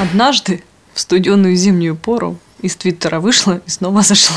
Однажды 0.00 0.62
в 0.94 1.00
студеную 1.00 1.54
зимнюю 1.56 1.94
пору 1.94 2.38
из 2.62 2.74
Твиттера 2.74 3.20
вышла 3.20 3.60
и 3.66 3.68
снова 3.70 4.00
зашла. 4.00 4.36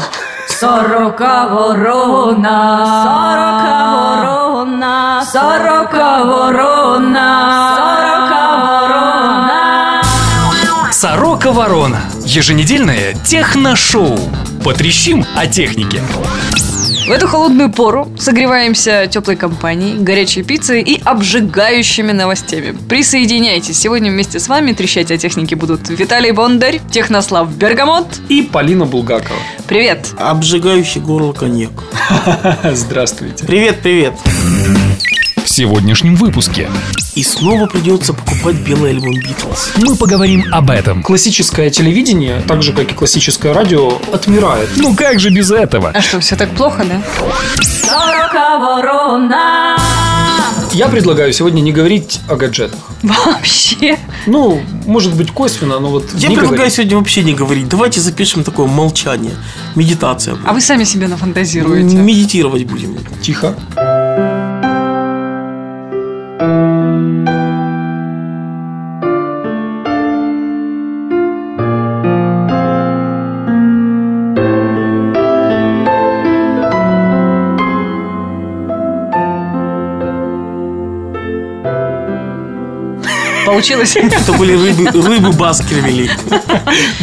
Сорока 0.49 1.47
ворона, 1.47 2.85
сорока 3.05 3.93
ворона, 3.93 5.25
сорока 5.31 6.23
ворона, 6.25 7.75
сорока 7.77 8.57
ворона. 8.57 10.01
Сорока 10.91 11.51
Ворона. 11.51 12.01
Еженедельное 12.25 13.13
техношоу. 13.25 14.19
Потрещим 14.63 15.25
о 15.35 15.47
технике. 15.47 16.01
В 17.05 17.11
эту 17.11 17.27
холодную 17.27 17.69
пору 17.69 18.07
согреваемся 18.17 19.07
теплой 19.07 19.35
компанией, 19.35 19.97
горячей 19.97 20.41
пиццей 20.41 20.81
и 20.81 21.01
обжигающими 21.03 22.13
новостями. 22.13 22.77
Присоединяйтесь. 22.87 23.77
Сегодня 23.77 24.09
вместе 24.09 24.39
с 24.39 24.47
вами 24.47 24.71
трещать 24.71 25.11
о 25.11 25.17
технике 25.17 25.57
будут 25.57 25.89
Виталий 25.89 26.31
Бондарь, 26.31 26.79
Технослав 26.91 27.53
Бергамот. 27.53 28.07
И 28.29 28.43
Полина 28.43 28.85
Булгакова. 28.85 29.39
Привет! 29.67 30.13
Обжигающий 30.17 31.01
горло 31.01 31.33
коньяк. 31.33 31.71
Здравствуйте. 32.71 33.45
Привет, 33.45 33.79
привет. 33.83 34.13
В 35.43 35.49
сегодняшнем 35.49 36.15
выпуске 36.15 36.69
И 37.15 37.23
снова 37.23 37.65
придется 37.67 38.13
покупать 38.13 38.55
белый 38.55 38.91
альбом 38.91 39.13
Битлз. 39.15 39.73
мы 39.77 39.95
поговорим 39.95 40.45
об 40.51 40.69
этом. 40.69 41.03
Классическое 41.03 41.69
телевидение, 41.69 42.41
так 42.47 42.63
же 42.63 42.71
как 42.73 42.91
и 42.91 42.93
классическое 42.93 43.53
радио, 43.53 43.97
отмирает. 44.11 44.69
Ну 44.77 44.95
как 44.95 45.19
же 45.19 45.29
без 45.29 45.51
этого? 45.51 45.91
А 45.93 46.01
что, 46.01 46.19
все 46.19 46.35
так 46.35 46.49
плохо, 46.51 46.85
да? 46.85 47.01
Сорока 47.61 48.57
ворона. 48.59 49.77
Я 50.71 50.87
предлагаю 50.87 51.31
сегодня 51.33 51.61
не 51.61 51.71
говорить 51.71 52.19
о 52.27 52.35
гаджетах. 52.35 52.79
Вообще. 53.03 53.99
Ну, 54.25 54.59
может 54.87 55.13
быть, 55.15 55.29
косвенно, 55.29 55.79
но 55.79 55.89
вот 55.89 56.05
Я 56.15 56.29
не 56.29 56.35
предлагаю 56.35 56.55
говорить. 56.57 56.73
сегодня 56.73 56.97
вообще 56.97 57.23
не 57.23 57.33
говорить. 57.33 57.69
Давайте 57.69 57.99
запишем 58.01 58.43
такое 58.43 58.65
молчание. 58.65 59.33
Медитация. 59.75 60.35
А 60.45 60.53
вы 60.53 60.61
сами 60.61 60.83
себе 60.83 61.07
нафантазируете. 61.07 61.95
Медитировать 61.97 62.63
будем. 62.65 62.97
Тихо. 63.21 63.55
Получилось? 83.63 83.95
Это 83.95 84.33
были 84.33 84.53
рыбы, 84.53 84.91
рыбы 84.91 85.31
Баскервилей. 85.31 86.09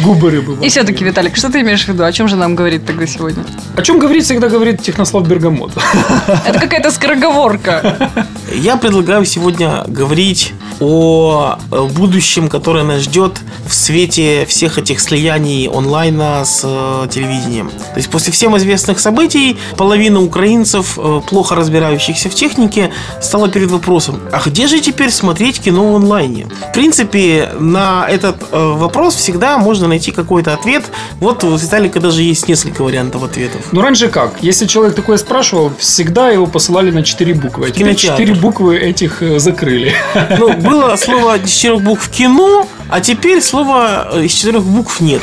Губы 0.03 0.29
рыбы. 0.29 0.63
И 0.63 0.69
все-таки, 0.69 1.03
Виталик, 1.03 1.35
что 1.35 1.51
ты 1.51 1.61
имеешь 1.61 1.85
в 1.85 1.87
виду? 1.87 2.03
О 2.03 2.11
чем 2.11 2.27
же 2.27 2.35
нам 2.35 2.55
говорить 2.55 2.85
тогда 2.85 3.07
сегодня? 3.07 3.43
О 3.75 3.81
чем 3.81 3.97
говорит, 3.97 4.25
всегда 4.25 4.47
говорит 4.47 4.79
Технослав 4.79 5.27
Бергамот. 5.27 5.71
Это 6.45 6.59
какая-то 6.59 6.91
скороговорка. 6.91 8.11
Я 8.53 8.77
предлагаю 8.77 9.25
сегодня 9.25 9.83
говорить 9.87 10.53
о 10.79 11.57
э, 11.71 11.83
будущем, 11.85 12.47
которое 12.47 12.83
нас 12.83 13.01
ждет 13.01 13.39
в 13.71 13.73
свете 13.73 14.45
всех 14.45 14.77
этих 14.77 14.99
слияний 14.99 15.69
онлайна 15.69 16.43
с 16.43 16.61
э, 16.65 17.07
телевидением. 17.09 17.69
То 17.69 17.97
есть 17.97 18.09
после 18.09 18.33
всем 18.33 18.57
известных 18.57 18.99
событий 18.99 19.57
половина 19.77 20.21
украинцев, 20.21 20.99
э, 21.01 21.21
плохо 21.25 21.55
разбирающихся 21.55 22.29
в 22.29 22.35
технике, 22.35 22.91
стала 23.21 23.47
перед 23.47 23.71
вопросом, 23.71 24.19
а 24.33 24.41
где 24.45 24.67
же 24.67 24.81
теперь 24.81 25.09
смотреть 25.09 25.61
кино 25.61 25.93
в 25.93 25.95
онлайне? 25.95 26.47
В 26.69 26.73
принципе, 26.73 27.53
на 27.59 28.05
этот 28.09 28.43
э, 28.51 28.73
вопрос 28.75 29.15
всегда 29.15 29.57
можно 29.57 29.87
найти 29.87 30.11
какой-то 30.11 30.53
ответ. 30.53 30.83
Вот 31.21 31.45
у 31.45 31.55
Виталика 31.55 32.01
даже 32.01 32.23
есть 32.23 32.49
несколько 32.49 32.83
вариантов 32.83 33.23
ответов. 33.23 33.61
Ну, 33.71 33.81
раньше 33.81 34.09
как? 34.09 34.33
Если 34.41 34.67
человек 34.67 34.95
такое 34.95 35.15
спрашивал, 35.15 35.71
всегда 35.79 36.29
его 36.29 36.45
посылали 36.45 36.91
на 36.91 37.03
четыре 37.03 37.35
буквы. 37.35 37.67
А 37.67 37.71
теперь 37.71 37.95
четыре 37.95 38.33
буквы 38.33 38.77
этих 38.77 39.21
э, 39.21 39.39
закрыли. 39.39 39.93
Ну, 40.37 40.53
было 40.57 40.97
слово 40.97 41.39
четырех 41.39 41.81
букв 41.81 42.09
кино, 42.09 42.67
а 42.91 42.99
теперь 42.99 43.41
слова 43.41 44.09
э, 44.11 44.25
из 44.25 44.33
четырех 44.33 44.63
букв 44.63 44.99
нет. 44.99 45.21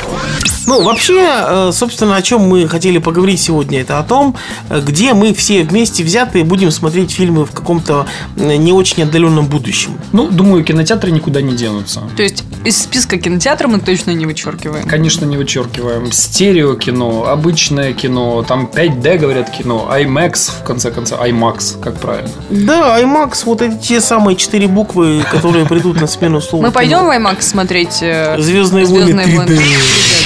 Ну, 0.65 0.81
вообще, 0.81 1.23
э, 1.23 1.71
собственно, 1.71 2.15
о 2.15 2.21
чем 2.23 2.41
мы 2.41 2.67
хотели 2.67 2.97
поговорить 2.97 3.39
сегодня, 3.39 3.81
это 3.81 3.99
о 3.99 4.03
том, 4.03 4.35
э, 4.69 4.81
где 4.81 5.13
мы 5.13 5.35
все 5.35 5.61
вместе 5.61 6.03
взятые 6.03 6.43
будем 6.43 6.71
смотреть 6.71 7.11
фильмы 7.11 7.45
в 7.45 7.51
каком-то 7.51 8.07
не 8.35 8.73
очень 8.73 9.03
отдаленном 9.03 9.45
будущем. 9.45 9.99
Ну, 10.11 10.29
думаю, 10.29 10.63
кинотеатры 10.63 11.11
никуда 11.11 11.43
не 11.43 11.55
денутся. 11.55 12.01
То 12.17 12.23
есть 12.23 12.43
из 12.65 12.81
списка 12.81 13.17
кинотеатра 13.17 13.67
мы 13.67 13.79
точно 13.79 14.11
не 14.11 14.25
вычеркиваем. 14.25 14.87
Конечно, 14.87 15.25
не 15.25 15.37
вычеркиваем. 15.37 16.11
Стерео 16.11 16.73
кино, 16.73 17.27
обычное 17.27 17.93
кино, 17.93 18.43
там 18.47 18.67
5D 18.73 19.17
говорят 19.19 19.51
кино, 19.51 19.87
IMAX, 19.91 20.51
в 20.61 20.63
конце 20.63 20.89
концов, 20.89 21.21
IMAX, 21.21 21.79
как 21.79 21.99
правильно. 21.99 22.31
Да, 22.49 22.99
IMAX, 22.99 23.43
вот 23.45 23.61
эти 23.61 23.77
те 23.77 24.01
самые 24.01 24.35
четыре 24.35 24.67
буквы, 24.67 25.23
которые 25.31 25.67
придут 25.67 26.01
на 26.01 26.07
смену 26.07 26.41
слова. 26.49 26.65
Мы 26.65 26.71
пойдем 26.71 27.05
в 27.05 27.11
IMAX 27.11 27.58
смотреть 27.59 27.97
э, 28.01 28.37
Звездные 28.39 28.85
войны 28.85 29.07
«Звездные 29.07 29.25
3D». 29.25 29.37
войны 29.37 29.51
3D, 29.51 29.63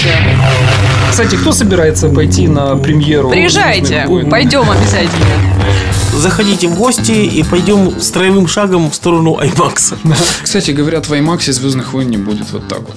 да. 0.06 1.10
Кстати, 1.10 1.36
кто 1.36 1.52
собирается 1.52 2.10
пойти 2.10 2.48
на 2.48 2.76
премьеру? 2.76 3.32
Приезжайте, 3.32 4.08
пойдем 4.30 4.70
обязательно. 4.70 5.26
Заходите 6.16 6.68
в 6.68 6.76
гости 6.76 7.12
и 7.12 7.42
пойдем 7.42 8.00
строевым 8.00 8.48
шагом 8.48 8.92
в 8.92 8.96
сторону 8.96 9.40
IMAX. 9.42 9.96
Кстати, 10.44 10.70
говорят, 10.70 11.08
в 11.08 11.14
IMAX 11.14 11.52
Звездных 11.52 11.94
войн 11.94 12.12
не 12.12 12.18
будет 12.18 12.52
вот 12.52 12.68
так 12.68 12.82
вот. 12.82 12.96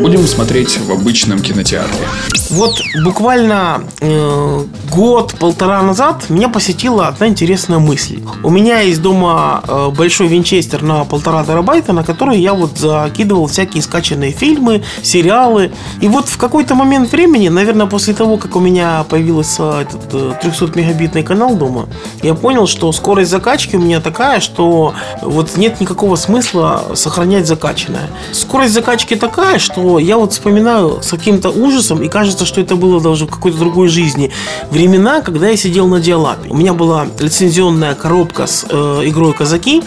Будем 0.00 0.26
смотреть 0.26 0.78
в 0.78 0.90
обычном 0.90 1.40
кинотеатре. 1.40 2.06
Вот 2.52 2.82
буквально 3.02 3.84
э, 4.00 4.64
год-полтора 4.94 5.80
назад 5.80 6.28
меня 6.28 6.50
посетила 6.50 7.08
одна 7.08 7.28
интересная 7.28 7.78
мысль. 7.78 8.20
У 8.42 8.50
меня 8.50 8.80
есть 8.80 9.00
дома 9.00 9.62
э, 9.66 9.88
большой 9.96 10.26
винчестер 10.26 10.82
на 10.82 11.04
полтора 11.04 11.44
терабайта, 11.44 11.94
на 11.94 12.04
который 12.04 12.38
я 12.38 12.52
вот 12.52 12.76
закидывал 12.76 13.46
всякие 13.46 13.82
скачанные 13.82 14.32
фильмы, 14.32 14.84
сериалы. 15.02 15.72
И 16.02 16.08
вот 16.08 16.28
в 16.28 16.36
какой-то 16.36 16.74
момент 16.74 17.10
времени, 17.10 17.48
наверное, 17.48 17.86
после 17.86 18.12
того, 18.12 18.36
как 18.36 18.54
у 18.54 18.60
меня 18.60 19.06
появился 19.08 19.80
этот 19.80 20.12
э, 20.12 20.34
300-мегабитный 20.44 21.22
канал 21.22 21.56
дома, 21.56 21.88
я 22.22 22.34
понял, 22.34 22.66
что 22.66 22.92
скорость 22.92 23.30
закачки 23.30 23.76
у 23.76 23.80
меня 23.80 24.02
такая, 24.02 24.40
что 24.40 24.92
вот 25.22 25.56
нет 25.56 25.80
никакого 25.80 26.16
смысла 26.16 26.82
сохранять 26.96 27.46
закачанное. 27.46 28.10
Скорость 28.32 28.74
закачки 28.74 29.16
такая, 29.16 29.58
что 29.58 29.98
я 29.98 30.18
вот 30.18 30.34
вспоминаю 30.34 31.00
с 31.02 31.08
каким-то 31.08 31.48
ужасом, 31.48 32.02
и 32.02 32.08
кажется, 32.08 32.41
что 32.46 32.60
это 32.60 32.76
было 32.76 33.00
даже 33.00 33.26
в 33.26 33.30
какой-то 33.30 33.58
другой 33.58 33.88
жизни. 33.88 34.30
Времена, 34.70 35.20
когда 35.20 35.48
я 35.48 35.56
сидел 35.56 35.86
на 35.88 36.00
диалапе. 36.00 36.50
У 36.50 36.56
меня 36.56 36.72
была 36.72 37.06
лицензионная 37.18 37.94
коробка 37.94 38.46
с 38.46 38.66
э, 38.68 39.02
игрой 39.04 39.32
«Казаки», 39.32 39.82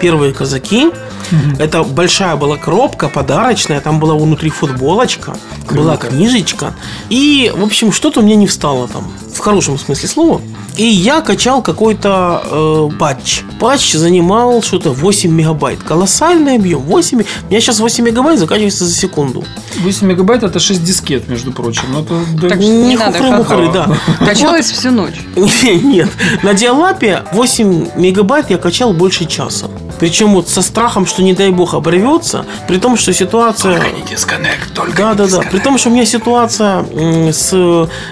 первые 0.00 0.32
«Казаки», 0.32 0.90
это 1.58 1.82
большая 1.82 2.36
была 2.36 2.56
коробка, 2.56 3.08
подарочная, 3.08 3.80
там 3.80 3.98
была 3.98 4.14
внутри 4.14 4.50
футболочка, 4.50 5.36
была 5.70 5.96
книжечка. 5.96 6.74
И, 7.08 7.52
в 7.54 7.64
общем, 7.64 7.92
что-то 7.92 8.20
у 8.20 8.22
меня 8.22 8.36
не 8.36 8.46
встало 8.46 8.88
там, 8.88 9.10
в 9.34 9.38
хорошем 9.38 9.78
смысле 9.78 10.08
слова. 10.08 10.42
И 10.76 10.84
я 10.84 11.22
качал 11.22 11.62
какой-то 11.62 12.42
э, 12.44 12.98
патч. 12.98 13.42
Патч 13.58 13.94
занимал 13.94 14.62
что-то 14.62 14.92
8 14.92 15.30
мегабайт. 15.30 15.82
Колоссальный 15.82 16.56
объем. 16.56 16.80
8... 16.80 17.18
У 17.18 17.50
меня 17.50 17.60
сейчас 17.60 17.80
8 17.80 18.04
мегабайт 18.04 18.38
заканчивается 18.38 18.84
за 18.84 18.94
секунду. 18.94 19.44
8 19.78 20.06
мегабайт 20.06 20.42
это 20.42 20.58
6 20.58 20.84
дискет, 20.84 21.28
между 21.28 21.52
прочим. 21.52 21.84
Ну, 21.92 22.02
это, 22.02 22.20
Так 22.48 22.60
что 22.60 22.70
не 22.70 22.96
надо 22.96 23.18
да. 23.72 23.88
Качалась 24.26 24.70
всю 24.70 24.90
ночь. 24.90 25.14
Не- 25.36 25.80
Нет, 25.80 26.10
на 26.42 26.52
диалапе 26.52 27.22
8 27.32 27.88
мегабайт 27.96 28.50
я 28.50 28.58
качал 28.58 28.92
больше 28.92 29.24
часа. 29.24 29.68
Причем 29.98 30.34
вот 30.34 30.48
со 30.48 30.62
страхом, 30.62 31.06
что 31.06 31.22
не 31.22 31.32
дай 31.32 31.50
бог 31.50 31.74
оборвется, 31.74 32.44
при 32.68 32.78
том, 32.78 32.96
что 32.96 33.12
ситуация... 33.12 33.80
не 33.92 34.02
дисконнект, 34.02 34.72
только 34.74 34.96
Да, 34.96 35.14
да, 35.14 35.26
да. 35.26 35.40
При 35.50 35.58
том, 35.58 35.78
что 35.78 35.88
у 35.88 35.92
меня 35.92 36.04
ситуация 36.04 36.84
с 37.32 37.52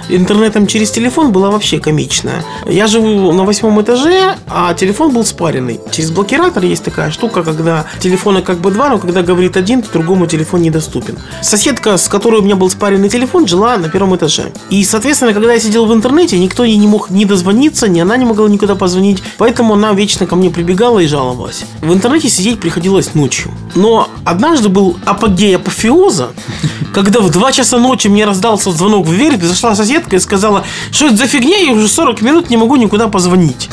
интернетом 0.08 0.66
через 0.66 0.90
телефон 0.90 1.32
была 1.32 1.50
вообще 1.50 1.78
комичная. 1.78 2.44
Я 2.66 2.86
живу 2.86 3.32
на 3.32 3.44
восьмом 3.44 3.80
этаже, 3.82 4.36
а 4.46 4.74
телефон 4.74 5.12
был 5.12 5.24
спаренный. 5.24 5.80
Через 5.90 6.10
блокиратор 6.10 6.64
есть 6.64 6.84
такая 6.84 7.10
штука, 7.10 7.42
когда 7.42 7.86
телефона 8.00 8.42
как 8.42 8.58
бы 8.58 8.70
два, 8.70 8.88
но 8.88 8.98
когда 8.98 9.22
говорит 9.22 9.56
один, 9.56 9.82
то 9.82 9.92
другому 9.92 10.26
телефон 10.26 10.62
недоступен. 10.62 11.18
Соседка, 11.42 11.96
с 11.96 12.08
которой 12.08 12.40
у 12.40 12.42
меня 12.42 12.56
был 12.56 12.70
спаренный 12.70 13.08
телефон, 13.08 13.46
жила 13.46 13.76
на 13.76 13.88
первом 13.88 14.16
этаже. 14.16 14.52
И, 14.70 14.84
соответственно, 14.84 15.32
когда 15.32 15.52
я 15.52 15.60
сидел 15.60 15.86
в 15.86 15.92
интернете, 15.92 16.38
никто 16.38 16.64
ей 16.64 16.76
не 16.76 16.86
мог 16.86 17.10
ни 17.10 17.24
дозвониться, 17.24 17.88
ни 17.88 18.00
она 18.00 18.16
не 18.16 18.24
могла 18.24 18.48
никуда 18.48 18.74
позвонить. 18.74 19.22
Поэтому 19.38 19.74
она 19.74 19.92
вечно 19.92 20.26
ко 20.26 20.36
мне 20.36 20.50
прибегала 20.50 20.98
и 20.98 21.06
жаловалась. 21.06 21.64
В 21.80 21.92
интернете 21.92 22.28
сидеть 22.30 22.60
приходилось 22.60 23.14
ночью. 23.14 23.50
Но 23.74 24.08
однажды 24.24 24.68
был 24.70 24.96
апогей 25.04 25.56
апофеоза, 25.56 26.30
когда 26.94 27.20
в 27.20 27.30
2 27.30 27.52
часа 27.52 27.78
ночи 27.78 28.08
мне 28.08 28.24
раздался 28.24 28.70
звонок 28.70 29.06
в 29.06 29.10
дверь, 29.10 29.38
зашла 29.42 29.74
соседка 29.74 30.16
и 30.16 30.18
сказала, 30.18 30.64
что 30.90 31.06
это 31.06 31.16
за 31.16 31.26
фигня, 31.26 31.58
я 31.58 31.72
уже 31.72 31.88
40 31.88 32.22
минут 32.22 32.48
не 32.50 32.56
могу 32.56 32.76
никуда 32.76 33.08
позвонить. 33.08 33.68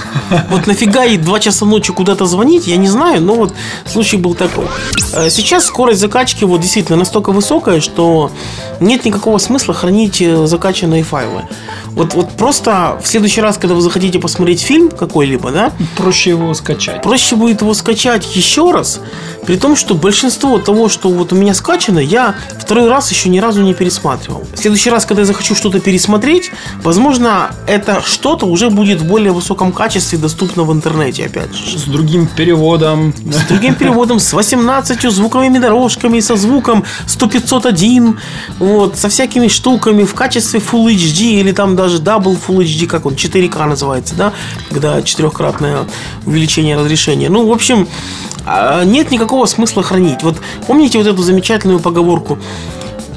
Вот 0.49 0.67
нафига 0.67 1.03
ей 1.03 1.17
2 1.17 1.39
часа 1.39 1.65
ночи 1.65 1.93
куда-то 1.93 2.25
звонить, 2.25 2.67
я 2.67 2.75
не 2.77 2.87
знаю, 2.89 3.21
но 3.21 3.35
вот 3.35 3.53
случай 3.85 4.17
был 4.17 4.33
такой. 4.33 4.65
Э, 5.13 5.29
Сейчас 5.29 5.65
скорость 5.65 5.99
закачки 6.01 6.43
вот 6.43 6.59
действительно 6.61 6.97
настолько 6.97 7.31
высокая, 7.31 7.79
что 7.79 8.31
нет 8.79 9.05
никакого 9.05 9.37
смысла 9.37 9.73
хранить 9.73 10.21
э, 10.21 10.47
закачанные 10.47 11.03
файлы. 11.03 11.43
Вот, 11.91 12.13
вот 12.13 12.31
просто 12.31 12.99
в 13.03 13.07
следующий 13.07 13.41
раз, 13.41 13.57
когда 13.57 13.75
вы 13.75 13.81
захотите 13.81 14.19
посмотреть 14.19 14.61
фильм 14.61 14.89
какой-либо, 14.89 15.51
да, 15.51 15.71
Проще 15.97 16.31
его 16.31 16.53
скачать. 16.53 17.01
проще 17.03 17.35
будет 17.35 17.61
его 17.61 17.73
скачать 17.73 17.90
еще 17.91 18.71
раз, 18.71 18.99
при 19.45 19.57
том, 19.57 19.75
что 19.75 19.95
большинство 19.95 20.59
того, 20.59 20.89
что 20.89 21.09
вот 21.09 21.33
у 21.33 21.35
меня 21.35 21.53
скачано, 21.53 21.99
я 21.99 22.35
второй 22.59 22.87
раз 22.87 23.11
еще 23.11 23.29
ни 23.29 23.39
разу 23.39 23.61
не 23.61 23.73
пересматривал. 23.73 24.43
В 24.53 24.57
следующий 24.57 24.89
раз, 24.89 25.05
когда 25.05 25.21
я 25.21 25.25
захочу 25.25 25.55
что-то 25.55 25.79
пересмотреть, 25.79 26.51
возможно, 26.83 27.51
это 27.67 28.01
что-то 28.05 28.45
уже 28.45 28.69
будет 28.69 29.01
в 29.01 29.07
более 29.07 29.31
высоком 29.31 29.71
качестве 29.71 30.17
доступно 30.17 30.63
в 30.63 30.71
интернете, 30.71 31.25
опять 31.25 31.53
же. 31.55 31.79
С 31.79 31.83
другим 31.83 32.27
переводом. 32.27 33.13
С 33.25 33.47
другим 33.47 33.75
переводом, 33.75 34.19
с 34.19 34.33
18 34.33 35.11
звуковыми 35.11 35.57
дорожками, 35.57 36.19
со 36.19 36.35
звуком 36.35 36.83
100-501, 37.07 38.17
вот, 38.59 38.97
со 38.97 39.09
всякими 39.09 39.47
штуками 39.47 40.03
в 40.03 40.13
качестве 40.13 40.59
Full 40.59 40.95
HD 40.95 41.39
или 41.39 41.51
там 41.51 41.75
даже 41.75 41.97
Double 41.97 42.37
Full 42.47 42.63
HD, 42.63 42.87
как 42.87 43.05
он, 43.05 43.13
4К 43.13 43.67
называется, 43.67 44.15
да, 44.15 44.33
когда 44.69 45.01
четырехкратное 45.01 45.85
увеличение 46.25 46.77
разрешения. 46.77 47.29
Ну, 47.29 47.47
в 47.47 47.51
общем, 47.51 47.80
а, 48.45 48.83
нет 48.83 49.11
никакого 49.11 49.45
смысла 49.45 49.83
хранить. 49.83 50.23
Вот 50.23 50.37
помните 50.67 50.97
вот 50.97 51.07
эту 51.07 51.21
замечательную 51.21 51.79
поговорку 51.79 52.37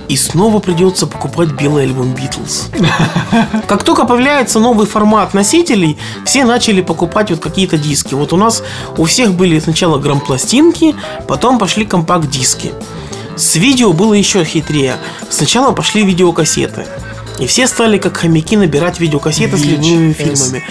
и 0.09 0.17
снова 0.17 0.59
придется 0.61 1.07
покупать 1.07 1.51
белый 1.53 1.85
альбом 1.85 2.15
Битлз. 2.15 2.69
Как 3.67 3.83
только 3.83 4.05
появляется 4.05 4.59
новый 4.59 4.87
формат 4.87 5.35
носителей, 5.35 5.99
все 6.25 6.45
начали 6.45 6.83
покупать 6.83 7.31
вот 7.31 7.41
какие-то 7.41 7.79
диски. 7.79 8.15
Вот 8.15 8.33
у 8.33 8.37
нас 8.37 8.63
у 8.99 9.05
всех 9.05 9.35
были 9.35 9.59
сначала 9.61 9.99
грампластинки, 9.99 10.95
потом 11.27 11.59
пошли 11.59 11.87
компакт-диски. 11.87 12.73
С 13.37 13.57
видео 13.57 13.93
было 13.93 14.15
еще 14.15 14.45
хитрее. 14.45 14.97
Сначала 15.31 15.73
пошли 15.73 16.05
видеокассеты. 16.05 16.87
И 17.41 17.47
все 17.47 17.67
стали 17.67 17.99
как 17.99 18.17
хомяки 18.17 18.57
набирать 18.57 19.01
видеокассеты 19.01 19.57
с 19.57 19.65
любыми 19.65 20.13
VHS. 20.13 20.15
фильмами. 20.15 20.63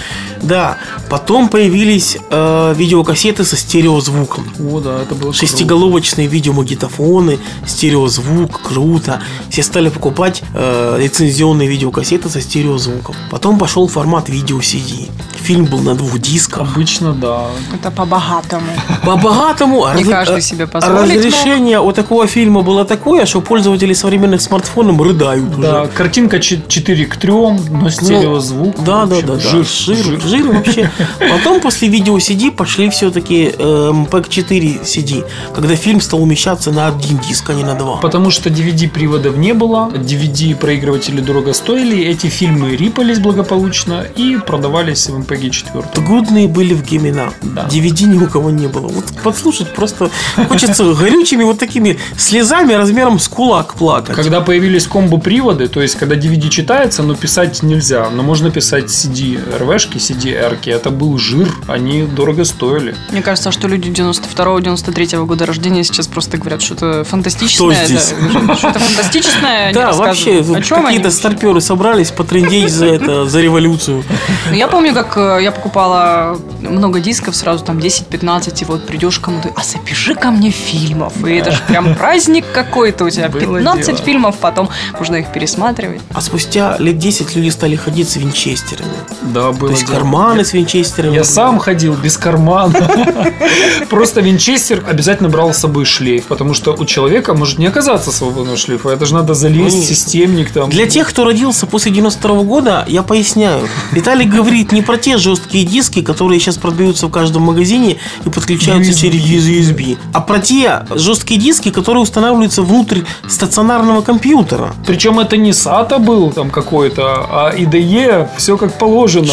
Да, 0.43 0.77
потом 1.09 1.49
появились 1.49 2.17
э, 2.29 2.73
видеокассеты 2.77 3.43
со 3.43 3.55
стереозвуком. 3.57 4.45
О, 4.59 4.79
да, 4.79 5.01
это 5.01 5.15
было 5.15 5.31
круто. 5.31 5.37
Шестиголовочные 5.37 6.27
видеомагнитофоны, 6.27 7.39
стереозвук, 7.65 8.61
круто. 8.61 9.21
Все 9.49 9.63
стали 9.63 9.89
покупать 9.89 10.43
э, 10.53 10.97
лицензионные 10.99 11.67
видеокассеты 11.67 12.29
со 12.29 12.41
стереозвуком. 12.41 13.15
Потом 13.31 13.57
пошел 13.57 13.87
формат 13.87 14.29
видео 14.29 14.59
CD. 14.59 15.09
Фильм 15.41 15.65
был 15.65 15.79
на 15.79 15.95
двух 15.95 16.19
дисках. 16.19 16.61
Обычно, 16.73 17.13
да. 17.13 17.47
Это 17.73 17.91
по-богатому. 17.91 18.65
По-богатому 19.03 19.85
Не 19.95 20.03
раз- 20.03 20.07
каждый 20.07 20.37
а- 20.37 20.41
себе 20.41 20.67
позволить 20.67 21.17
разрешение 21.17 21.79
у 21.79 21.91
такого 21.91 22.27
фильма 22.27 22.61
было 22.61 22.85
такое, 22.85 23.25
что 23.25 23.41
пользователи 23.41 23.93
современных 23.93 24.41
смартфонов 24.41 24.99
рыдают 25.01 25.59
Да, 25.59 25.83
уже. 25.83 25.91
картинка 25.91 26.39
4 26.39 27.05
к 27.05 27.17
3, 27.17 27.31
но 27.69 27.89
стереозвук. 27.89 28.77
Ну, 28.77 28.83
Да, 28.85 29.05
В 29.05 29.09
да, 29.09 29.21
да, 29.21 29.33
да. 29.35 29.39
Жир, 29.39 29.65
Жир, 29.65 30.21
жир, 30.37 30.51
вообще. 30.51 30.91
Потом 31.19 31.61
после 31.61 31.87
видео 31.87 32.17
CD 32.17 32.51
пошли 32.51 32.89
все-таки 32.89 33.53
MP4 33.57 34.81
CD, 34.83 35.25
когда 35.53 35.75
фильм 35.75 36.01
стал 36.01 36.21
умещаться 36.21 36.71
на 36.71 36.87
один 36.87 37.17
диск, 37.17 37.49
а 37.49 37.53
не 37.53 37.63
на 37.63 37.75
два. 37.75 37.97
Потому 37.97 38.31
что 38.31 38.49
DVD-приводов 38.49 39.37
не 39.37 39.53
было, 39.53 39.91
DVD-проигрыватели 39.93 41.21
дорого 41.21 41.53
стоили, 41.53 42.03
эти 42.03 42.27
фильмы 42.27 42.75
рипались 42.75 43.19
благополучно 43.19 44.05
и 44.15 44.37
продавались 44.37 45.07
в 45.07 45.17
MPG 45.19 45.49
4. 45.49 45.83
Годные 46.07 46.47
были 46.47 46.73
в 46.73 46.83
Гемина. 46.83 47.33
Да. 47.41 47.67
DVD 47.67 48.05
ни 48.05 48.17
у 48.17 48.27
кого 48.27 48.51
не 48.51 48.67
было. 48.67 48.87
Вот 48.87 49.05
подслушать 49.23 49.73
просто 49.73 50.09
хочется 50.47 50.83
горючими 50.99 51.43
вот 51.43 51.59
такими 51.59 51.99
слезами 52.17 52.73
размером 52.73 53.19
с 53.19 53.27
кулак 53.27 53.75
плакать. 53.75 54.15
Когда 54.15 54.41
появились 54.41 54.87
комбо-приводы, 54.87 55.67
то 55.67 55.81
есть 55.81 55.95
когда 55.95 56.15
DVD 56.15 56.49
читается, 56.49 57.03
но 57.03 57.15
писать 57.15 57.63
нельзя, 57.63 58.09
но 58.09 58.23
можно 58.23 58.51
писать 58.51 58.85
CD 58.85 59.39
RV-шки, 59.59 59.97
CD 59.97 60.22
R-ки, 60.29 60.69
это 60.69 60.89
был 60.89 61.17
жир, 61.17 61.49
они 61.67 62.03
дорого 62.03 62.45
стоили. 62.45 62.95
Мне 63.11 63.21
кажется, 63.21 63.51
что 63.51 63.67
люди 63.67 63.89
92-93 63.89 65.25
года 65.25 65.45
рождения 65.45 65.83
сейчас 65.83 66.07
просто 66.07 66.37
говорят 66.37 66.61
что-то 66.61 67.03
фантастичное. 67.03 67.75
Что 67.75 67.85
здесь? 67.85 68.13
да, 68.47 68.55
Что-то 68.55 68.79
фантастичное. 68.79 69.65
они 69.65 69.73
Да, 69.73 69.91
вообще, 69.93 70.43
какие-то 70.43 71.11
старперы 71.11 71.61
собрались 71.61 72.11
потрындеть 72.11 72.71
за 72.71 72.85
это, 72.85 73.25
за 73.25 73.41
революцию. 73.41 74.03
Ну, 74.49 74.55
Я 74.55 74.67
помню, 74.67 74.93
как 74.93 75.17
э, 75.17 75.39
я 75.41 75.51
покупала 75.51 76.37
много 76.61 76.99
дисков, 76.99 77.35
сразу 77.35 77.63
там 77.63 77.77
10-15, 77.77 78.61
и 78.61 78.65
вот 78.65 78.85
придешь 78.85 79.19
кому-то, 79.19 79.49
а 79.55 79.63
запиши 79.63 80.15
ко 80.15 80.31
мне 80.31 80.51
фильмов. 80.51 81.13
И 81.25 81.33
это 81.33 81.51
же 81.51 81.61
прям 81.67 81.95
праздник 81.97 82.45
какой-то 82.53 83.05
у 83.05 83.09
тебя. 83.09 83.29
Было 83.29 83.57
15 83.57 83.85
дело. 83.85 83.97
фильмов, 83.97 84.37
потом 84.39 84.69
можно 84.97 85.15
их 85.15 85.31
пересматривать. 85.31 86.01
А 86.13 86.21
спустя 86.21 86.77
лет 86.79 86.97
10 86.97 87.35
люди 87.35 87.49
стали 87.49 87.75
ходить 87.75 88.09
с 88.09 88.15
винчестерами. 88.15 88.91
Да, 89.21 89.51
было 89.51 89.69
То 89.69 89.75
есть. 89.75 89.85
Карманы 90.13 90.45
с 90.45 90.53
винчестерами. 90.53 91.15
Я 91.15 91.23
сам 91.23 91.59
ходил 91.59 91.95
без 91.95 92.17
кармана. 92.17 92.73
Просто 93.89 94.21
винчестер 94.21 94.83
обязательно 94.87 95.29
брал 95.29 95.53
с 95.53 95.57
собой 95.57 95.85
шлейф, 95.85 96.25
потому 96.25 96.53
что 96.53 96.73
у 96.73 96.85
человека 96.85 97.33
может 97.33 97.59
не 97.59 97.65
оказаться 97.65 98.11
свободного 98.11 98.57
шлейфа. 98.57 98.89
Это 98.89 99.05
же 99.05 99.15
надо 99.15 99.33
залезть 99.33 99.87
системник 99.87 100.51
там. 100.51 100.69
Для 100.69 100.87
тех, 100.87 101.09
кто 101.09 101.25
родился 101.25 101.65
после 101.65 101.91
92 101.91 102.43
года, 102.43 102.85
я 102.87 103.03
поясняю. 103.03 103.67
Виталий 103.91 104.25
говорит 104.25 104.71
не 104.71 104.81
про 104.81 104.97
те 104.97 105.17
жесткие 105.17 105.65
диски, 105.65 106.01
которые 106.01 106.39
сейчас 106.39 106.57
продаются 106.57 107.07
в 107.07 107.11
каждом 107.11 107.43
магазине 107.43 107.97
и 108.25 108.29
подключаются 108.29 108.91
USB. 108.91 108.95
через 108.95 109.49
USB, 109.49 109.97
а 110.13 110.21
про 110.21 110.39
те 110.39 110.85
жесткие 110.95 111.39
диски, 111.39 111.71
которые 111.71 112.03
устанавливаются 112.03 112.61
внутрь 112.61 113.01
стационарного 113.27 114.01
компьютера. 114.01 114.73
Причем 114.85 115.19
это 115.19 115.37
не 115.37 115.51
SATA 115.51 115.99
был 115.99 116.31
там 116.31 116.49
какой-то, 116.49 117.25
а 117.29 117.53
IDE, 117.55 118.27
все 118.37 118.57
как 118.57 118.77
положено. 118.77 119.31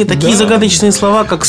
Шлейфы, 0.00 0.04
такие 0.04 0.32
Да. 0.32 0.38
загадочные 0.38 0.92
слова, 0.92 1.24
как 1.24 1.44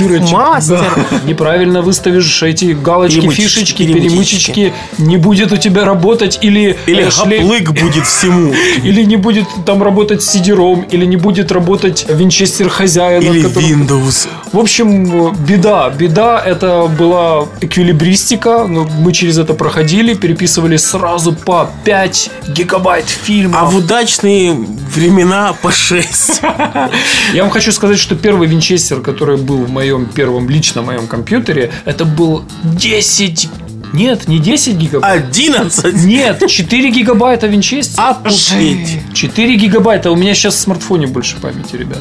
дырочек. 0.00 0.32
мастер. 0.32 0.84
Да. 1.10 1.18
Неправильно 1.26 1.82
выставишь 1.82 2.42
эти 2.42 2.66
галочки, 2.72 3.20
Перемычечки, 3.20 3.42
фишечки, 3.42 3.82
перемычечки. 3.86 4.52
перемычечки, 4.54 4.72
не 4.98 5.16
будет 5.16 5.52
у 5.52 5.56
тебя 5.56 5.84
работать 5.84 6.38
или 6.42 6.76
Или 6.86 7.02
э, 7.04 7.10
гаплык 7.10 7.70
будет 7.72 8.06
всему. 8.06 8.52
или 8.82 9.04
не 9.04 9.16
будет 9.16 9.46
там 9.66 9.82
работать 9.82 10.22
сидером, 10.22 10.82
или 10.90 11.04
не 11.06 11.16
будет 11.16 11.52
работать 11.52 12.06
винчестер 12.08 12.68
хозяина. 12.68 13.22
Или 13.30 13.42
который- 13.42 13.70
Windows. 13.70 14.28
В 14.52 14.58
общем, 14.58 15.34
беда. 15.46 15.90
Беда 15.90 16.42
это 16.44 16.86
была 16.98 17.46
эквилибристика. 17.60 18.66
но 18.68 18.84
Мы 18.98 19.12
через 19.12 19.38
это 19.38 19.54
проходили, 19.54 20.14
переписывали 20.14 20.76
сразу 20.76 21.32
по 21.32 21.70
5 21.84 22.30
гигабайт 22.48 23.06
фильмов. 23.08 23.60
А 23.60 23.64
в 23.66 23.76
удачные 23.76 24.52
времена 24.94 25.54
по 25.62 25.70
6. 25.72 26.40
Я 27.34 27.42
вам 27.42 27.50
хочу 27.50 27.72
сказать, 27.72 27.83
что 27.98 28.16
первый 28.16 28.48
винчестер, 28.48 29.00
который 29.00 29.36
был 29.36 29.58
в 29.58 29.70
моем 29.70 30.06
первом 30.06 30.48
личном 30.48 30.86
моем 30.86 31.06
компьютере, 31.06 31.70
это 31.84 32.04
был 32.04 32.44
10... 32.64 33.48
Нет, 33.94 34.26
не 34.26 34.40
10 34.40 34.74
гигабайт. 34.74 35.24
11. 35.24 36.04
Нет, 36.04 36.44
4 36.44 36.90
гигабайта 36.90 37.46
винчестер. 37.46 38.02
Опустить. 38.04 38.98
4 39.14 39.54
гигабайта. 39.54 40.10
У 40.10 40.16
меня 40.16 40.34
сейчас 40.34 40.54
в 40.54 40.58
смартфоне 40.58 41.06
больше 41.06 41.36
памяти, 41.36 41.76
ребят. 41.76 42.00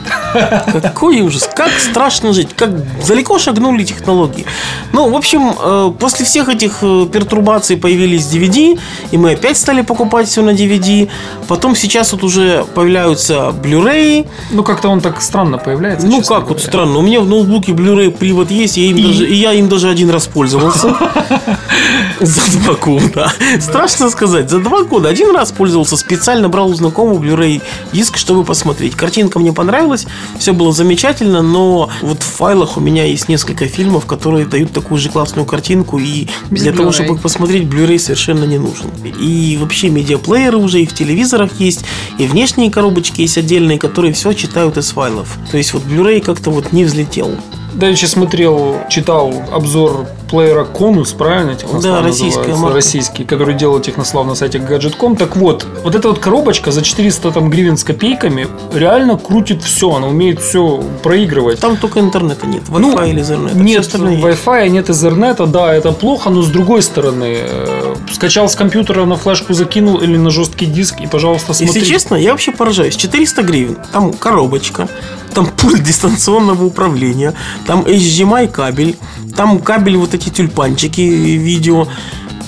Какой 0.81 1.21
ужас, 1.21 1.47
как 1.55 1.69
страшно 1.79 2.33
жить, 2.33 2.50
как 2.55 2.71
далеко 3.05 3.38
шагнули 3.38 3.83
технологии. 3.83 4.45
Ну, 4.91 5.07
в 5.09 5.15
общем, 5.15 5.53
э, 5.57 5.91
после 6.00 6.25
всех 6.25 6.50
этих 6.50 6.79
э, 6.81 7.05
пертурбаций 7.13 7.77
появились 7.77 8.23
DVD, 8.23 8.79
и 9.12 9.17
мы 9.17 9.33
опять 9.33 9.57
стали 9.57 9.81
покупать 9.81 10.27
все 10.27 10.41
на 10.41 10.50
DVD. 10.50 11.09
Потом 11.47 11.75
сейчас 11.75 12.12
вот 12.13 12.23
уже 12.23 12.65
появляются 12.73 13.53
Blu-ray. 13.63 14.27
Ну, 14.50 14.63
как-то 14.63 14.89
он 14.89 15.00
так 15.00 15.21
странно 15.21 15.59
появляется. 15.59 16.07
Ну, 16.07 16.21
как 16.23 16.47
вот 16.47 16.57
говоря. 16.57 16.63
странно. 16.63 16.97
У 16.97 17.01
меня 17.03 17.21
в 17.21 17.27
ноутбуке 17.27 17.71
Blu-ray 17.71 18.09
привод 18.09 18.50
есть, 18.50 18.77
я 18.77 18.85
им 18.85 18.97
И? 18.97 19.03
даже, 19.03 19.29
и 19.29 19.35
я 19.35 19.53
им 19.53 19.69
даже 19.69 19.89
один 19.89 20.09
раз 20.09 20.25
пользовался. 20.25 20.95
За 22.19 22.59
два 22.59 22.73
года. 22.75 23.31
Страшно 23.59 24.09
сказать, 24.09 24.49
за 24.49 24.59
два 24.59 24.83
года 24.83 25.09
один 25.09 25.35
раз 25.35 25.51
пользовался, 25.51 25.97
специально 25.97 26.49
брал 26.49 26.69
у 26.69 26.73
знакомого 26.73 27.21
Blu-ray 27.21 27.61
диск, 27.91 28.17
чтобы 28.17 28.43
посмотреть. 28.43 28.95
Картинка 28.95 29.39
мне 29.39 29.51
понравилась, 29.53 30.05
все 30.39 30.53
было 30.53 30.71
замечательно, 30.71 31.41
но 31.41 31.89
вот 32.01 32.23
в 32.23 32.25
файлах 32.25 32.77
у 32.77 32.79
меня 32.79 33.05
есть 33.05 33.29
несколько 33.29 33.67
фильмов, 33.67 34.05
которые 34.05 34.45
дают 34.45 34.71
такую 34.71 34.99
же 34.99 35.09
классную 35.09 35.45
картинку, 35.45 35.99
и 35.99 36.27
Без 36.49 36.61
для 36.63 36.71
того, 36.71 36.91
чтобы 36.91 37.15
их 37.15 37.21
посмотреть, 37.21 37.63
Blu-ray 37.63 37.99
совершенно 37.99 38.45
не 38.45 38.57
нужен. 38.57 38.89
И 39.19 39.57
вообще 39.59 39.89
медиаплееры 39.89 40.57
уже 40.57 40.81
и 40.81 40.85
в 40.85 40.93
телевизорах 40.93 41.59
есть, 41.59 41.85
и 42.17 42.25
внешние 42.25 42.71
коробочки 42.71 43.21
есть 43.21 43.37
отдельные, 43.37 43.79
которые 43.79 44.13
все 44.13 44.33
читают 44.33 44.77
из 44.77 44.91
файлов. 44.91 45.37
То 45.51 45.57
есть 45.57 45.73
вот 45.73 45.83
Blu-ray 45.83 46.21
как-то 46.21 46.51
вот 46.51 46.71
не 46.71 46.85
взлетел. 46.85 47.31
Давеча 47.73 48.07
смотрел, 48.07 48.77
читал 48.89 49.33
обзор 49.51 50.07
плеера 50.33 50.63
Конус, 50.63 51.13
правильно? 51.13 51.55
Да, 51.79 52.01
российская 52.01 52.55
марка. 52.55 52.73
Российский, 52.73 53.23
который 53.23 53.53
делал 53.53 53.79
Технослав 53.79 54.25
на 54.25 54.33
сайте 54.33 54.57
Gadget.com. 54.57 55.15
Так 55.15 55.35
вот, 55.35 55.67
вот 55.83 55.93
эта 55.93 56.07
вот 56.07 56.17
коробочка 56.17 56.71
за 56.71 56.81
400 56.81 57.31
там, 57.31 57.51
гривен 57.51 57.77
с 57.77 57.83
копейками 57.83 58.47
реально 58.73 59.19
крутит 59.19 59.61
все. 59.61 59.91
Она 59.91 60.07
умеет 60.07 60.41
все 60.41 60.83
проигрывать. 61.03 61.59
Там 61.59 61.77
только 61.77 61.99
интернета 61.99 62.47
нет. 62.47 62.63
Wi-Fi 62.63 62.79
Ну, 62.79 63.05
или 63.05 63.21
Ethernet. 63.21 63.81
Всё 63.81 63.97
Нет. 63.99 64.23
Wi-Fi, 64.23 64.69
нет 64.69 64.89
Ethernet, 64.89 65.45
да, 65.45 65.71
это 65.71 65.91
плохо, 65.91 66.31
но 66.31 66.41
с 66.41 66.47
другой 66.47 66.81
стороны, 66.81 67.37
э, 67.37 67.95
скачал 68.11 68.49
с 68.49 68.55
компьютера 68.55 69.05
на 69.05 69.17
флешку 69.17 69.53
закинул 69.53 69.97
или 69.97 70.17
на 70.17 70.31
жесткий 70.31 70.65
диск 70.65 70.99
и, 70.99 71.05
пожалуйста, 71.05 71.53
смотри. 71.53 71.79
Если 71.79 71.93
честно, 71.93 72.15
я 72.15 72.31
вообще 72.31 72.51
поражаюсь. 72.51 72.95
400 72.95 73.43
гривен. 73.43 73.77
Там 73.91 74.13
коробочка, 74.13 74.87
там 75.35 75.45
пульт 75.45 75.83
дистанционного 75.83 76.65
управления, 76.65 77.33
там 77.67 77.81
HDMI 77.81 78.47
кабель, 78.47 78.97
там 79.35 79.59
кабель 79.59 79.97
вот 79.97 80.13
эти 80.13 80.23
тюльпанчики 80.30 81.01
видео. 81.01 81.88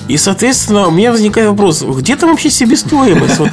И, 0.08 0.16
соответственно, 0.18 0.86
у 0.86 0.90
меня 0.90 1.10
возникает 1.10 1.48
вопрос, 1.48 1.82
где 1.82 2.16
там 2.16 2.30
вообще 2.30 2.50
себестоимость? 2.50 3.38
Вот, 3.38 3.50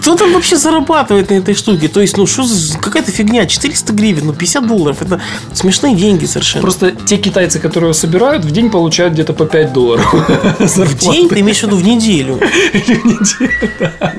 кто 0.00 0.14
там 0.14 0.32
вообще 0.32 0.56
зарабатывает 0.56 1.30
на 1.30 1.34
этой 1.34 1.54
штуке? 1.54 1.88
То 1.88 2.00
есть, 2.00 2.16
ну, 2.16 2.26
что 2.26 2.44
за 2.44 2.78
какая-то 2.78 3.10
фигня? 3.10 3.46
400 3.46 3.92
гривен, 3.92 4.26
ну, 4.26 4.32
50 4.32 4.66
долларов. 4.66 5.02
Это 5.02 5.20
смешные 5.52 5.96
деньги 5.96 6.26
совершенно. 6.26 6.62
Просто 6.62 6.92
те 6.92 7.16
китайцы, 7.16 7.58
которые 7.58 7.94
собирают, 7.94 8.44
в 8.44 8.50
день 8.50 8.70
получают 8.70 9.14
где-то 9.14 9.32
по 9.32 9.44
5 9.44 9.72
долларов. 9.72 10.14
в 10.58 10.98
день, 10.98 11.28
ты 11.28 11.40
имеешь 11.40 11.58
в 11.58 11.62
виду 11.64 11.76
в 11.76 11.84
неделю? 11.84 12.40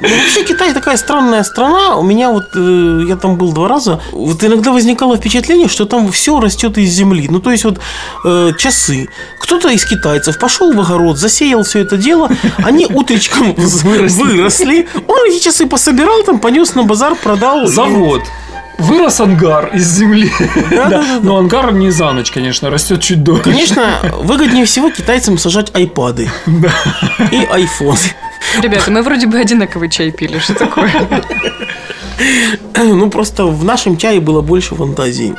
Ну, 0.01 0.07
вообще 0.17 0.43
Китай 0.45 0.73
такая 0.73 0.97
странная 0.97 1.43
страна. 1.43 1.97
У 1.97 2.03
меня 2.03 2.31
вот, 2.31 2.45
э, 2.55 3.03
я 3.07 3.15
там 3.15 3.37
был 3.37 3.51
два 3.51 3.67
раза, 3.67 3.99
вот 4.11 4.43
иногда 4.43 4.71
возникало 4.71 5.17
впечатление, 5.17 5.67
что 5.67 5.85
там 5.85 6.11
все 6.11 6.39
растет 6.39 6.77
из 6.77 6.91
земли. 6.91 7.27
Ну, 7.29 7.39
то 7.39 7.51
есть 7.51 7.65
вот 7.65 7.79
э, 8.25 8.51
часы. 8.57 9.09
Кто-то 9.41 9.69
из 9.69 9.85
китайцев 9.85 10.39
пошел 10.39 10.71
в 10.73 10.79
огород, 10.79 11.17
засеял 11.17 11.63
все 11.69 11.79
это 11.79 11.97
дело, 11.97 12.29
они 12.57 12.85
утречком 12.87 13.53
выросли. 13.57 14.87
Он 15.07 15.25
эти 15.27 15.43
часы 15.43 15.67
пособирал, 15.67 16.23
там 16.23 16.39
понес 16.39 16.75
на 16.75 16.83
базар, 16.83 17.15
продал. 17.15 17.67
Завод. 17.67 18.21
Вырос 18.79 19.19
ангар 19.19 19.69
из 19.73 19.87
земли. 19.87 20.31
Да-да-да. 20.71 21.19
Но 21.21 21.37
ангар 21.37 21.73
не 21.73 21.91
за 21.91 22.11
ночь, 22.11 22.31
конечно, 22.31 22.69
растет 22.69 23.01
чуть 23.01 23.23
дольше. 23.23 23.43
Конечно, 23.43 23.99
выгоднее 24.23 24.65
всего 24.65 24.89
китайцам 24.89 25.37
сажать 25.37 25.75
айпады 25.75 26.29
и 27.31 27.47
айфоны. 27.51 27.97
Ребята, 28.61 28.89
мы 28.89 29.03
вроде 29.03 29.27
бы 29.27 29.37
одинаковый 29.37 29.89
чай 29.89 30.11
пили. 30.11 30.39
Что 30.39 30.53
такое? 30.55 30.91
Ну, 32.75 33.09
просто 33.09 33.45
в 33.45 33.63
нашем 33.63 33.97
чае 33.97 34.21
было 34.21 34.41
больше 34.41 34.75
фантазии. 34.75 35.35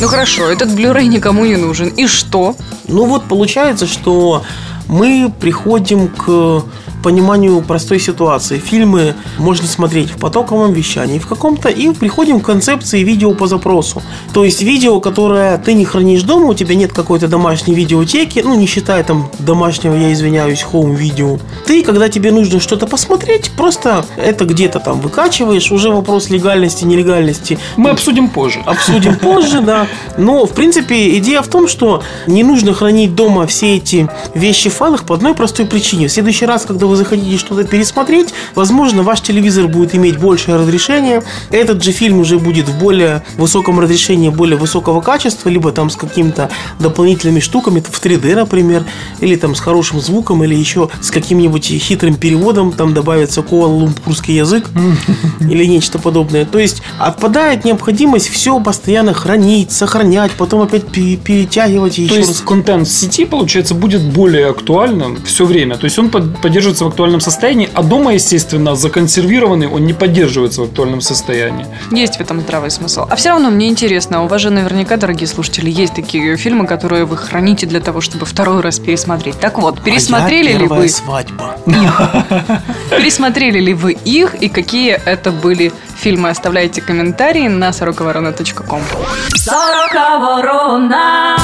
Ну 0.00 0.06
хорошо, 0.06 0.48
этот 0.48 0.68
Blu-ray 0.68 1.06
никому 1.06 1.44
не 1.44 1.56
нужен. 1.56 1.88
И 1.88 2.06
что? 2.06 2.54
Ну 2.86 3.06
вот 3.06 3.24
получается, 3.24 3.88
что 3.88 4.44
мы 4.88 5.32
приходим 5.38 6.08
к 6.08 6.64
пониманию 7.02 7.60
простой 7.62 8.00
ситуации. 8.00 8.58
Фильмы 8.58 9.14
можно 9.38 9.66
смотреть 9.66 10.10
в 10.10 10.18
потоковом 10.18 10.72
вещании 10.72 11.18
в 11.18 11.26
каком-то 11.26 11.68
и 11.68 11.90
приходим 11.92 12.40
к 12.40 12.46
концепции 12.46 13.02
видео 13.02 13.34
по 13.34 13.46
запросу. 13.46 14.02
То 14.32 14.44
есть 14.44 14.62
видео, 14.62 15.00
которое 15.00 15.58
ты 15.58 15.74
не 15.74 15.84
хранишь 15.84 16.22
дома, 16.22 16.46
у 16.48 16.54
тебя 16.54 16.74
нет 16.74 16.92
какой-то 16.92 17.28
домашней 17.28 17.74
видеотеки, 17.74 18.40
ну 18.44 18.54
не 18.54 18.66
считая 18.66 19.04
там 19.04 19.30
домашнего, 19.38 19.94
я 19.94 20.12
извиняюсь, 20.12 20.62
хоум 20.62 20.94
видео. 20.94 21.38
Ты, 21.66 21.82
когда 21.82 22.08
тебе 22.08 22.32
нужно 22.32 22.60
что-то 22.60 22.86
посмотреть, 22.86 23.50
просто 23.56 24.04
это 24.16 24.44
где-то 24.44 24.80
там 24.80 25.00
выкачиваешь, 25.00 25.70
уже 25.70 25.90
вопрос 25.90 26.30
легальности, 26.30 26.84
нелегальности. 26.84 27.58
Мы 27.76 27.90
обсудим 27.90 28.28
позже. 28.28 28.62
Обсудим 28.66 29.16
позже, 29.16 29.60
да. 29.60 29.86
Но, 30.16 30.46
в 30.46 30.52
принципе, 30.52 31.16
идея 31.18 31.42
в 31.42 31.48
том, 31.48 31.68
что 31.68 32.02
не 32.26 32.42
нужно 32.42 32.74
хранить 32.74 33.14
дома 33.14 33.46
все 33.46 33.76
эти 33.76 34.08
вещи 34.34 34.70
в 34.70 34.74
файлах 34.74 35.04
по 35.04 35.14
одной 35.14 35.34
простой 35.34 35.66
причине. 35.66 36.08
В 36.08 36.12
следующий 36.12 36.46
раз, 36.46 36.64
когда 36.64 36.86
вы 36.88 36.96
захотите 36.96 37.36
что-то 37.38 37.64
пересмотреть, 37.64 38.34
возможно, 38.54 39.02
ваш 39.02 39.20
телевизор 39.20 39.68
будет 39.68 39.94
иметь 39.94 40.18
большее 40.18 40.56
разрешение. 40.56 41.22
Этот 41.50 41.82
же 41.82 41.92
фильм 41.92 42.18
уже 42.20 42.38
будет 42.38 42.68
в 42.68 42.78
более 42.78 43.22
высоком 43.36 43.78
разрешении, 43.80 44.28
более 44.28 44.56
высокого 44.56 45.00
качества, 45.00 45.48
либо 45.48 45.72
там 45.72 45.90
с 45.90 45.96
какими-то 45.96 46.50
дополнительными 46.80 47.40
штуками, 47.40 47.80
в 47.80 48.00
3D, 48.04 48.34
например, 48.34 48.84
или 49.20 49.36
там 49.36 49.54
с 49.54 49.60
хорошим 49.60 50.00
звуком, 50.00 50.42
или 50.44 50.54
еще 50.54 50.88
с 51.00 51.10
каким-нибудь 51.10 51.64
хитрым 51.66 52.14
переводом, 52.16 52.72
там 52.72 52.94
добавится 52.94 53.42
куала-лумпурский 53.42 54.36
язык 54.36 54.66
или 55.40 55.64
нечто 55.64 55.98
подобное. 55.98 56.44
То 56.44 56.58
есть 56.58 56.82
отпадает 56.98 57.64
необходимость 57.64 58.28
все 58.28 58.58
постоянно 58.60 59.12
хранить, 59.14 59.72
сохранять, 59.72 60.32
потом 60.32 60.62
опять 60.62 60.86
пе- 60.86 61.16
перетягивать 61.16 61.96
То 61.96 62.02
еще 62.02 62.16
есть 62.16 62.28
раз. 62.28 62.40
контент 62.40 62.88
в 62.88 62.92
сети, 62.92 63.24
получается, 63.24 63.74
будет 63.74 64.02
более 64.02 64.46
актуальным 64.48 65.18
все 65.24 65.44
время. 65.44 65.76
То 65.76 65.84
есть 65.84 65.98
он 65.98 66.08
под- 66.10 66.40
поддерживается 66.78 66.84
в 66.84 66.88
актуальном 66.88 67.20
состоянии, 67.20 67.68
а 67.74 67.82
дома, 67.82 68.14
естественно, 68.14 68.74
законсервированный, 68.76 69.66
он 69.66 69.84
не 69.84 69.92
поддерживается 69.92 70.60
в 70.60 70.64
актуальном 70.64 71.00
состоянии. 71.00 71.66
Есть 71.90 72.16
в 72.16 72.20
этом 72.20 72.40
здравый 72.40 72.70
смысл. 72.70 73.06
А 73.10 73.16
все 73.16 73.30
равно 73.30 73.50
мне 73.50 73.68
интересно, 73.68 74.24
у 74.24 74.28
вас 74.28 74.40
же 74.40 74.50
наверняка, 74.50 74.96
дорогие 74.96 75.26
слушатели, 75.26 75.70
есть 75.70 75.94
такие 75.94 76.36
фильмы, 76.36 76.66
которые 76.66 77.04
вы 77.04 77.16
храните 77.16 77.66
для 77.66 77.80
того, 77.80 78.00
чтобы 78.00 78.26
второй 78.26 78.60
раз 78.60 78.78
пересмотреть. 78.78 79.38
Так 79.40 79.58
вот, 79.58 79.80
пересмотрели 79.82 80.52
А 80.52 80.58
ли 80.58 80.68
вы 80.68 80.88
свадьба. 80.88 81.56
пересмотрели 82.90 83.60
ли 83.60 83.74
вы 83.74 83.92
их 83.92 84.34
и 84.42 84.48
какие 84.48 84.92
это 84.92 85.30
были 85.30 85.72
фильмы? 85.96 86.30
Оставляйте 86.30 86.80
комментарии 86.80 87.48
на 87.48 87.72
сороковорона.ком. 87.72 88.82
Сорока 89.34 90.18
ворона. 90.18 91.36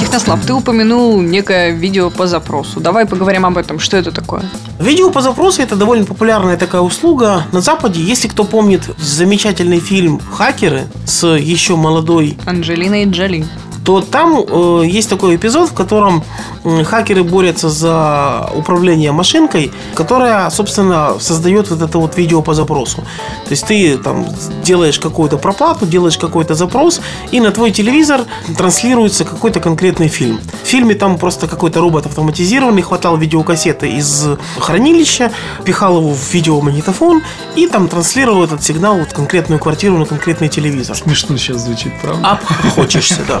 Технослав, 0.00 0.44
ты 0.46 0.52
упомянул 0.54 1.20
некое 1.20 1.70
видео 1.70 2.10
по 2.10 2.26
запросу. 2.26 2.80
Давай 2.80 3.04
поговорим 3.06 3.44
об 3.44 3.58
этом. 3.58 3.78
Что 3.78 3.96
это 3.98 4.10
такое? 4.10 4.42
Видео 4.80 5.10
по 5.10 5.20
запросу 5.20 5.60
это 5.60 5.76
довольно 5.76 6.06
популярная 6.06 6.56
такая 6.56 6.80
услуга 6.80 7.44
на 7.52 7.60
Западе. 7.60 8.00
Если 8.00 8.28
кто 8.28 8.44
помнит 8.44 8.82
замечательный 8.98 9.78
фильм 9.78 10.20
«Хакеры» 10.32 10.86
с 11.04 11.26
еще 11.36 11.76
молодой 11.76 12.38
Анджелина 12.46 13.02
и 13.02 13.06
Джоли. 13.06 13.44
То 13.84 14.00
там 14.00 14.38
э, 14.46 14.82
есть 14.86 15.08
такой 15.08 15.36
эпизод, 15.36 15.70
в 15.70 15.74
котором 15.74 16.22
м, 16.64 16.84
хакеры 16.84 17.22
борются 17.24 17.68
за 17.70 18.50
управление 18.54 19.12
машинкой, 19.12 19.72
которая, 19.94 20.50
собственно, 20.50 21.14
создает 21.18 21.70
вот 21.70 21.82
это 21.82 21.98
вот 21.98 22.16
видео 22.16 22.42
по 22.42 22.54
запросу. 22.54 22.98
То 23.44 23.50
есть 23.50 23.66
ты 23.66 23.96
там 23.96 24.26
делаешь 24.62 24.98
какую-то 24.98 25.38
проплату, 25.38 25.86
делаешь 25.86 26.18
какой-то 26.18 26.54
запрос, 26.54 27.00
и 27.32 27.40
на 27.40 27.50
твой 27.50 27.70
телевизор 27.70 28.22
транслируется 28.56 29.24
какой-то 29.24 29.60
конкретный 29.60 30.08
фильм. 30.08 30.40
В 30.62 30.66
фильме 30.66 30.94
там 30.94 31.18
просто 31.18 31.46
какой-то 31.46 31.80
робот 31.80 32.06
автоматизированный 32.06 32.82
хватал 32.82 33.16
видеокассеты 33.16 33.88
из 33.90 34.26
хранилища, 34.58 35.32
пихал 35.64 35.98
его 35.98 36.12
в 36.12 36.34
видеомагнитофон 36.34 37.22
и 37.56 37.66
там 37.66 37.88
транслировал 37.88 38.44
этот 38.44 38.62
сигнал 38.62 38.98
вот 38.98 39.10
в 39.10 39.14
конкретную 39.14 39.58
квартиру 39.58 39.96
на 39.96 40.04
конкретный 40.04 40.48
телевизор. 40.48 40.96
Смешно 40.96 41.36
сейчас 41.36 41.62
звучит, 41.62 41.92
правда? 42.02 42.30
Обхохочешься, 42.30 43.20
да. 43.26 43.40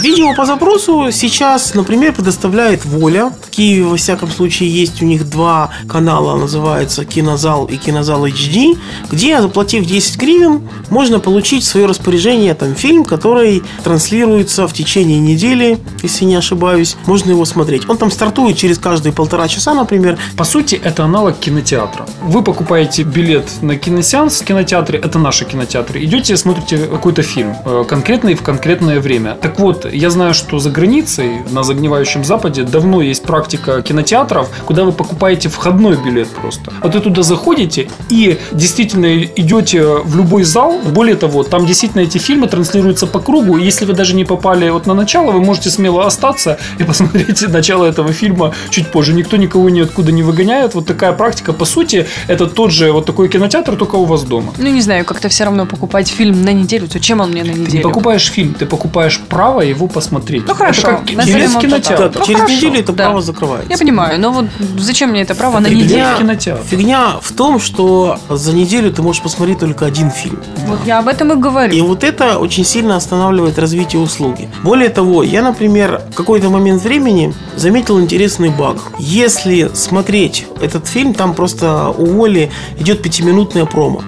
Видео 0.00 0.34
по 0.34 0.46
запросу 0.46 1.10
сейчас, 1.12 1.74
например, 1.74 2.14
предоставляет 2.14 2.86
Воля. 2.86 3.32
В 3.42 3.50
Киеве, 3.50 3.84
во 3.84 3.96
всяком 3.96 4.30
случае, 4.30 4.70
есть 4.70 5.02
у 5.02 5.04
них 5.04 5.28
два 5.28 5.70
канала, 5.88 6.38
называется 6.38 7.04
Кинозал 7.04 7.66
и 7.66 7.76
Кинозал 7.76 8.26
HD, 8.26 8.78
где, 9.10 9.40
заплатив 9.42 9.84
10 9.84 10.16
гривен, 10.16 10.68
можно 10.88 11.20
получить 11.20 11.64
в 11.64 11.66
свое 11.66 11.84
распоряжение 11.84 12.54
там 12.54 12.74
фильм, 12.74 13.04
который 13.04 13.62
транслируется 13.84 14.66
в 14.66 14.72
течение 14.72 15.18
недели, 15.18 15.78
если 16.02 16.24
не 16.24 16.36
ошибаюсь. 16.36 16.96
Можно 17.04 17.32
его 17.32 17.44
смотреть. 17.44 17.88
Он 17.88 17.98
там 17.98 18.10
стартует 18.10 18.56
через 18.56 18.78
каждые 18.78 19.12
полтора 19.12 19.48
часа, 19.48 19.74
например. 19.74 20.18
По 20.36 20.44
сути, 20.44 20.80
это 20.82 21.04
аналог 21.04 21.38
кинотеатра. 21.38 22.06
Вы 22.22 22.42
покупаете 22.42 23.02
билет 23.02 23.46
на 23.60 23.76
киносеанс 23.76 24.40
в 24.40 24.44
кинотеатре, 24.44 24.98
это 24.98 25.18
наши 25.18 25.44
кинотеатры, 25.44 26.02
идете, 26.02 26.36
смотрите 26.38 26.78
какой-то 26.86 27.22
фильм, 27.22 27.54
э, 27.64 27.84
конкретный 27.86 28.34
в 28.34 28.42
конкретное 28.42 29.00
время. 29.00 29.36
Так 29.40 29.58
вот, 29.58 29.89
я 29.92 30.10
знаю, 30.10 30.34
что 30.34 30.58
за 30.58 30.70
границей, 30.70 31.40
на 31.50 31.62
загнивающем 31.62 32.24
Западе, 32.24 32.62
давно 32.62 33.02
есть 33.02 33.22
практика 33.22 33.82
кинотеатров, 33.82 34.48
куда 34.64 34.84
вы 34.84 34.92
покупаете 34.92 35.48
входной 35.48 35.96
билет 35.96 36.28
просто. 36.28 36.72
Вот 36.82 36.94
вы 36.94 37.00
туда 37.00 37.22
заходите 37.22 37.88
и 38.08 38.38
действительно 38.52 39.22
идете 39.24 39.82
в 40.04 40.16
любой 40.16 40.44
зал. 40.44 40.78
Более 40.84 41.16
того, 41.16 41.42
там 41.42 41.66
действительно 41.66 42.02
эти 42.02 42.18
фильмы 42.18 42.46
транслируются 42.46 43.06
по 43.06 43.20
кругу. 43.20 43.58
И 43.58 43.64
если 43.64 43.84
вы 43.84 43.92
даже 43.92 44.14
не 44.14 44.24
попали 44.24 44.68
вот 44.70 44.86
на 44.86 44.94
начало, 44.94 45.32
вы 45.32 45.40
можете 45.40 45.70
смело 45.70 46.06
остаться 46.06 46.58
и 46.78 46.84
посмотреть 46.90 47.46
начало 47.48 47.84
этого 47.86 48.12
фильма 48.12 48.54
чуть 48.70 48.88
позже. 48.88 49.14
Никто 49.14 49.36
никого 49.36 49.68
ниоткуда 49.70 50.12
не 50.12 50.22
выгоняет. 50.22 50.74
Вот 50.74 50.86
такая 50.86 51.12
практика. 51.12 51.52
По 51.52 51.64
сути, 51.64 52.06
это 52.28 52.46
тот 52.46 52.70
же 52.70 52.92
вот 52.92 53.06
такой 53.06 53.28
кинотеатр, 53.28 53.76
только 53.76 53.96
у 53.96 54.04
вас 54.04 54.22
дома. 54.22 54.52
Ну, 54.58 54.68
не 54.68 54.80
знаю, 54.80 55.04
как-то 55.04 55.28
все 55.28 55.44
равно 55.44 55.66
покупать 55.66 56.08
фильм 56.08 56.42
на 56.44 56.52
неделю. 56.52 56.88
Зачем 56.92 57.20
он 57.20 57.30
мне 57.30 57.42
на 57.44 57.52
Ты 57.52 57.58
не 57.58 57.66
неделю? 57.66 57.82
покупаешь 57.82 58.30
фильм, 58.30 58.54
ты 58.54 58.66
покупаешь 58.66 59.20
право 59.28 59.60
его 59.60 59.79
его 59.80 59.88
посмотреть. 59.88 60.46
Ну, 60.46 60.54
хорошо, 60.54 60.88
Это 60.88 60.96
как 61.06 61.12
назовем 61.16 61.50
это 61.50 61.60
кинотеатр. 61.60 62.08
так. 62.10 62.18
Ну, 62.20 62.24
Через 62.26 62.40
хорошо, 62.40 62.54
неделю 62.56 62.80
это 62.80 62.92
да. 62.92 63.04
право 63.04 63.22
закрывается. 63.22 63.70
Я 63.70 63.78
понимаю, 63.78 64.20
но 64.20 64.30
вот 64.30 64.46
зачем 64.78 65.10
мне 65.10 65.22
это 65.22 65.34
право 65.34 65.58
на 65.58 65.68
Фигня. 65.68 65.84
неделю? 65.84 66.06
кинотеатр. 66.18 66.62
Фигня 66.64 67.06
в 67.20 67.32
том, 67.32 67.58
что 67.60 68.18
за 68.28 68.52
неделю 68.52 68.92
ты 68.92 69.02
можешь 69.02 69.22
посмотреть 69.22 69.58
только 69.58 69.86
один 69.86 70.10
фильм. 70.10 70.40
Вот 70.66 70.78
я 70.86 70.98
об 70.98 71.08
этом 71.08 71.32
и 71.32 71.36
И 71.36 71.36
говорю. 71.38 71.86
вот 71.86 72.04
это 72.04 72.38
очень 72.38 72.64
сильно 72.64 72.96
останавливает 72.96 73.58
развитие 73.58 74.00
услуги. 74.02 74.48
Более 74.62 74.88
того, 74.90 75.22
я, 75.22 75.42
например, 75.42 76.02
в 76.12 76.14
какой-то 76.14 76.50
момент 76.50 76.82
времени 76.82 77.34
заметил 77.56 78.00
интересный 78.00 78.50
баг. 78.50 78.76
Если 78.98 79.70
смотреть 79.74 80.46
этот 80.60 80.86
фильм, 80.86 81.14
там 81.14 81.34
просто 81.34 81.88
у 81.88 82.04
Воли 82.06 82.50
идет 82.78 83.02
пятиминутная 83.02 83.64
промо. 83.64 84.02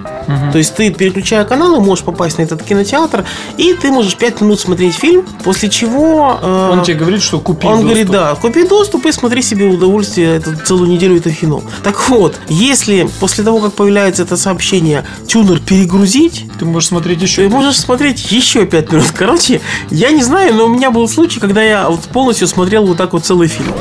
То 0.53 0.59
есть 0.59 0.75
ты, 0.75 0.91
переключая 0.91 1.45
каналы, 1.45 1.81
можешь 1.81 2.05
попасть 2.05 2.39
на 2.39 2.43
этот 2.43 2.63
кинотеатр, 2.63 3.25
и 3.57 3.75
ты 3.75 3.91
можешь 3.91 4.17
пять 4.17 4.41
минут 4.41 4.61
смотреть 4.61 4.95
фильм, 4.95 5.25
после 5.45 5.69
чего... 5.69 6.39
э, 6.41 6.71
Он 6.73 6.83
тебе 6.83 6.97
говорит, 6.97 7.23
что 7.23 7.41
купи 7.41 7.67
он 7.67 7.73
доступ. 7.75 7.89
говорит, 7.91 8.11
да, 8.11 8.35
купи 8.35 8.67
доступ 8.67 9.07
и 9.07 9.13
смотри 9.13 9.43
себе 9.43 9.67
удовольствие 9.67 10.37
эту 10.37 10.57
целую 10.57 10.89
неделю 10.91 11.17
это 11.17 11.31
кино. 11.31 11.63
Так 11.83 12.09
вот, 12.09 12.39
если 12.49 13.09
после 13.21 13.45
того, 13.45 13.61
как 13.61 13.73
появляется 13.75 14.23
это 14.23 14.37
сообщение, 14.37 15.05
тюнер 15.27 15.59
перегрузить, 15.61 16.45
Ты 16.63 16.67
можешь 16.67 16.91
смотреть 16.91 17.21
еще. 17.21 17.43
ты 17.43 17.49
можешь 17.49 17.77
смотреть 17.77 18.31
еще 18.31 18.65
5 18.67 18.93
минут. 18.93 19.07
Короче, 19.17 19.61
я 19.91 20.13
не 20.13 20.23
знаю, 20.23 20.55
но 20.55 20.67
у 20.67 20.69
меня 20.69 20.93
был 20.93 21.09
случай, 21.09 21.41
когда 21.41 21.61
я 21.61 21.91
вот 21.91 22.03
полностью 22.03 22.47
смотрел 22.47 22.87
вот 22.87 22.99
так 22.99 23.15
вот 23.15 23.25
целый 23.25 23.49
фильм. 23.49 23.75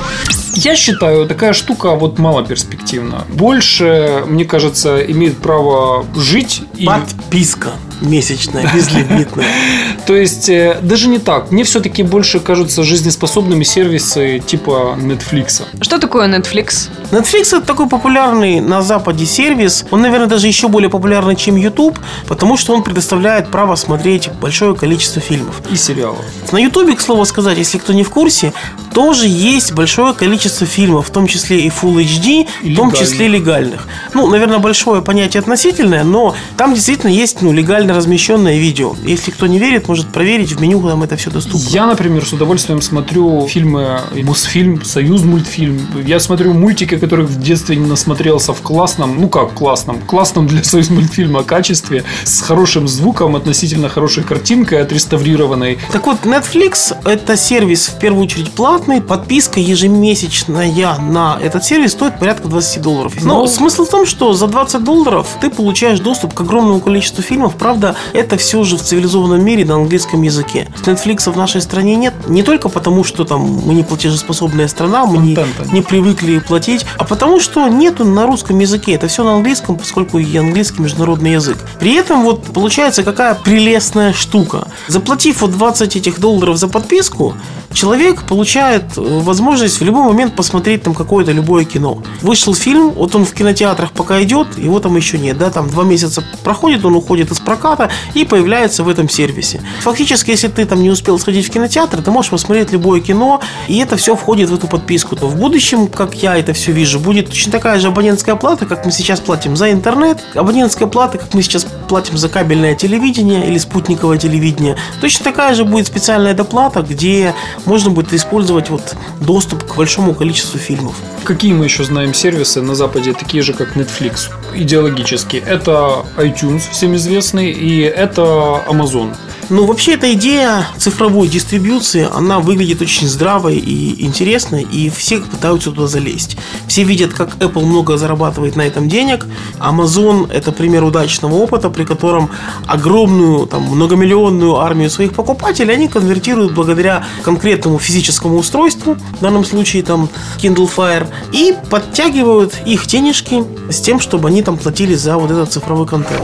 Я 0.56 0.76
считаю, 0.76 1.28
такая 1.28 1.54
штука 1.54 1.92
вот 1.92 2.18
мало 2.18 2.44
перспективна. 2.44 3.24
Больше, 3.30 4.24
мне 4.26 4.46
кажется, 4.46 5.00
имеет 5.00 5.38
право 5.38 6.08
жить 6.16 6.64
и... 6.76 6.88
Подписка 6.88 7.74
месячная, 8.02 8.70
безлимитная. 8.74 9.48
То 10.06 10.16
есть, 10.16 10.50
э, 10.50 10.78
даже 10.82 11.08
не 11.08 11.20
так. 11.20 11.52
Мне 11.52 11.64
все-таки 11.64 12.04
больше 12.04 12.40
кажутся 12.40 12.84
жизнеспособными 12.84 13.64
сервисы 13.64 14.40
типа 14.40 14.98
Netflix. 15.00 15.64
Что 15.82 16.00
такое 16.00 16.28
Netflix? 16.28 16.90
Netflix 17.12 17.56
это 17.56 17.62
такой 17.62 17.88
популярный 17.88 18.60
на 18.60 18.82
Западе 18.82 19.26
сервис. 19.26 19.86
Он, 19.92 20.02
наверное, 20.02 20.28
даже 20.28 20.48
еще 20.48 20.68
более 20.68 20.90
популярный, 20.90 21.36
чем 21.36 21.56
YouTube, 21.56 22.00
потому 22.28 22.58
что 22.58 22.74
он 22.74 22.84
предоставляет 22.84 23.50
право 23.50 23.76
смотреть 23.76 24.30
большое 24.42 24.76
количество 24.76 25.22
фильмов. 25.22 25.62
И 25.72 25.76
сериалов. 25.76 26.26
На 26.52 26.58
Ютубе, 26.58 26.96
к 26.96 27.02
слову 27.02 27.26
сказать, 27.26 27.58
если 27.58 27.78
кто 27.78 27.94
не 27.94 28.04
в 28.04 28.10
курсе, 28.10 28.54
тоже 28.94 29.28
есть 29.28 29.74
большое 29.74 30.14
количество 30.14 30.68
фильмов, 30.68 31.08
в 31.08 31.12
том 31.12 31.28
числе 31.28 31.62
и 31.62 31.70
Full 31.70 32.04
HD, 32.04 32.48
И 32.64 32.74
в 32.74 32.76
том 32.76 32.90
легальных. 32.90 33.00
числе 33.00 33.28
легальных. 33.28 33.88
Ну, 34.14 34.28
наверное, 34.28 34.60
большое 34.60 35.02
понятие 35.02 35.40
относительное, 35.40 36.04
но 36.04 36.36
там 36.58 36.74
действительно 36.74 37.10
есть 37.10 37.42
ну, 37.42 37.52
легально 37.52 37.94
размещенное 37.94 38.58
видео. 38.58 38.96
Если 39.04 39.32
кто 39.32 39.48
не 39.48 39.60
верит, 39.60 39.88
может 39.88 40.08
проверить, 40.12 40.52
в 40.52 40.62
меню 40.62 40.82
там 40.82 41.04
это 41.04 41.16
все 41.16 41.30
доступно. 41.30 41.68
Я, 41.70 41.86
например, 41.86 42.26
с 42.26 42.34
удовольствием 42.34 42.82
смотрю 42.82 43.48
фильмы 43.48 44.00
Мосфильм, 44.24 44.84
Союз 44.84 45.24
мультфильм. 45.24 45.80
Я 46.06 46.20
смотрю 46.20 46.54
мультики, 46.54 46.98
которых 46.98 47.30
в 47.30 47.42
детстве 47.42 47.76
не 47.76 47.86
насмотрелся 47.88 48.54
в 48.54 48.62
классном, 48.62 49.20
ну 49.20 49.30
как 49.30 49.54
классном, 49.54 50.00
классном 50.02 50.48
для 50.48 50.64
Союз 50.64 50.90
мультфильма 50.90 51.44
качестве, 51.44 52.04
с 52.24 52.42
хорошим 52.42 52.88
звуком, 52.88 53.36
относительно 53.36 53.90
хорошей 53.90 54.24
картинкой, 54.24 54.82
отреставрированной. 54.82 55.78
Так 55.92 56.06
вот, 56.08 56.18
Netflix 56.24 56.96
это 57.06 57.38
сервис 57.38 57.88
в 57.90 58.00
первую 58.00 58.24
очередь 58.24 58.52
платный. 58.82 59.02
Подписка 59.02 59.60
ежемесячная 59.60 60.98
на 61.00 61.38
этот 61.42 61.64
сервис 61.64 61.92
стоит 61.92 62.20
порядка 62.20 62.48
20 62.48 62.82
долларов. 62.82 63.14
Но 63.22 63.42
Ну, 63.42 63.48
смысл 63.48 63.86
в 63.86 63.90
том, 63.90 64.06
что 64.06 64.34
за 64.34 64.48
20 64.48 64.84
долларов 64.84 65.28
ты 65.42 65.50
получаешь 65.50 66.00
доступ 66.00 66.34
к 66.34 66.42
огромному 66.42 66.80
количеству 66.80 67.22
фильмов. 67.22 67.56
Правда, 67.56 67.96
это 68.14 68.38
все 68.38 68.64
же 68.64 68.78
в 68.78 68.82
цивилизованном 68.82 69.44
мире 69.44 69.66
на 69.66 69.76
английском 69.76 70.22
языке. 70.22 70.68
Netflix 70.86 71.32
в 71.32 71.38
нашей 71.38 71.62
стране 71.62 71.96
нет. 71.96 72.14
Не 72.28 72.44
только 72.44 72.70
потому, 72.70 73.04
что 73.04 73.26
там 73.26 73.42
мы 73.42 73.74
не 73.74 73.84
платежеспособная 73.84 74.68
страна, 74.68 75.06
мы 75.06 75.18
не, 75.18 75.38
не 75.72 75.82
привыкли 75.82 76.40
платить, 76.40 76.86
а 76.98 77.04
потому 77.04 77.40
что 77.40 77.68
нету 77.68 78.06
на 78.06 78.26
русском 78.26 78.60
языке. 78.60 78.94
Это 78.94 79.08
все 79.08 79.24
на 79.24 79.36
английском, 79.36 79.78
поскольку 79.78 80.20
и 80.20 80.38
английский 80.38 80.82
международный 80.82 81.34
язык. 81.34 81.58
При 81.80 81.94
этом 81.96 82.24
вот 82.24 82.44
получается 82.46 83.04
какая 83.04 83.36
прелестная 83.36 84.14
штука. 84.14 84.68
Заплатив 84.88 85.42
вот 85.42 85.52
20 85.52 85.96
этих 85.96 86.20
долларов 86.20 86.58
за 86.58 86.68
подписку, 86.68 87.36
человек 87.74 88.24
получает 88.24 88.71
э, 88.78 88.82
возможность 88.96 89.80
в 89.80 89.84
любой 89.84 90.04
момент 90.04 90.36
посмотреть 90.36 90.84
там 90.84 90.94
какое-то 90.94 91.32
любое 91.32 91.66
кино. 91.66 92.02
Вышел 92.22 92.54
фильм, 92.54 92.92
вот 92.92 93.16
он 93.16 93.26
в 93.26 93.34
кинотеатрах 93.34 93.92
пока 93.92 94.22
идет, 94.24 94.58
его 94.58 94.80
там 94.80 94.96
еще 94.96 95.18
нет, 95.18 95.38
да, 95.38 95.50
там 95.50 95.70
два 95.70 95.84
месяца 95.84 96.24
проходит, 96.44 96.86
он 96.86 96.96
уходит 96.96 97.32
из 97.32 97.40
проката 97.40 97.90
и 98.14 98.26
появляется 98.26 98.84
в 98.84 98.90
этом 98.90 99.10
сервисе. 99.10 99.62
Фактически, 99.82 100.32
если 100.32 100.48
ты 100.48 100.66
там 100.66 100.82
не 100.82 100.90
успел 100.90 101.18
сходить 101.20 101.48
в 101.48 101.52
кинотеатр, 101.52 102.02
ты 102.02 102.12
можешь 102.12 102.32
посмотреть 102.32 102.72
любое 102.72 103.02
кино, 103.02 103.42
и 103.68 103.78
это 103.80 103.98
все 103.98 104.16
входит 104.16 104.50
в 104.50 104.54
эту 104.54 104.68
подписку. 104.68 105.16
То 105.16 105.28
в 105.28 105.36
будущем, 105.36 105.88
как 105.88 106.16
я 106.16 106.38
это 106.38 106.54
все 106.54 106.72
вижу, 106.72 107.00
будет 107.00 107.30
точно 107.30 107.52
такая 107.52 107.80
же 107.80 107.88
абонентская 107.88 108.36
плата, 108.36 108.66
как 108.66 108.86
мы 108.86 108.92
сейчас 108.92 109.20
платим 109.20 109.56
за 109.56 109.72
интернет, 109.72 110.20
абонентская 110.36 110.88
плата, 110.88 111.18
как 111.18 111.34
мы 111.34 111.42
сейчас 111.42 111.66
платим 111.88 112.18
за 112.18 112.30
кабельное 112.30 112.76
телевидение 112.76 113.48
или 113.48 113.58
спутниковое 113.58 114.18
телевидение. 114.18 114.78
Точно 115.02 115.24
такая 115.24 115.54
же 115.56 115.66
будет 115.66 115.88
специальная 115.88 116.34
доплата, 116.34 116.82
где 116.82 117.34
можно 117.66 117.90
будет 117.90 118.14
использовать 118.14 118.61
вот 118.70 118.96
доступ 119.20 119.64
к 119.64 119.76
большому 119.76 120.14
количеству 120.14 120.60
фильмов. 120.60 120.96
Какие 121.24 121.54
мы 121.54 121.66
еще 121.66 121.84
знаем 121.84 122.14
сервисы 122.14 122.62
на 122.62 122.76
Западе, 122.76 123.14
такие 123.14 123.44
же, 123.44 123.54
как 123.54 123.76
Netflix, 123.76 124.30
идеологически? 124.54 125.38
Это 125.38 126.06
iTunes, 126.18 126.64
всем 126.72 126.96
известный, 126.96 127.52
и 127.52 127.82
это 127.82 128.64
Amazon. 128.68 129.16
Ну, 129.50 129.66
вообще, 129.66 129.96
эта 129.96 130.14
идея 130.14 130.66
цифровой 130.78 131.28
дистрибьюции, 131.28 132.08
она 132.10 132.40
выглядит 132.40 132.82
очень 132.82 133.08
здравой 133.08 133.58
и 133.58 134.06
интересной, 134.06 134.64
и 134.64 134.90
все 134.90 135.20
пытаются 135.20 135.72
туда 135.72 135.88
залезть. 135.88 136.38
Все 136.68 136.84
видят, 136.84 137.14
как 137.14 137.36
Apple 137.36 137.66
много 137.66 137.98
зарабатывает 137.98 138.56
на 138.56 138.62
этом 138.62 138.88
денег. 138.88 139.28
Amazon– 139.60 140.32
это 140.34 140.54
пример 140.54 140.86
удачного 140.86 141.36
опыта, 141.36 141.70
при 141.70 141.84
котором 141.84 142.30
огромную, 142.66 143.46
там, 143.46 143.64
многомиллионную 143.64 144.56
армию 144.56 144.90
своих 144.90 145.14
покупателей 145.14 145.74
они 145.74 145.90
конвертируют 145.90 146.54
благодаря 146.54 147.04
конкретному 147.24 147.78
физическому 147.78 148.38
устройству, 148.38 148.51
в 148.54 149.22
данном 149.22 149.46
случае 149.46 149.84
там 149.84 150.10
Kindle 150.38 150.70
Fire, 150.74 151.08
и 151.32 151.56
подтягивают 151.70 152.56
их 152.66 152.88
денежки 152.88 153.44
с 153.70 153.80
тем, 153.80 154.00
чтобы 154.00 154.30
они 154.30 154.42
там 154.42 154.58
платили 154.58 154.96
за 154.96 155.18
вот 155.18 155.32
этот 155.32 155.52
цифровой 155.52 155.88
контент. 155.88 156.22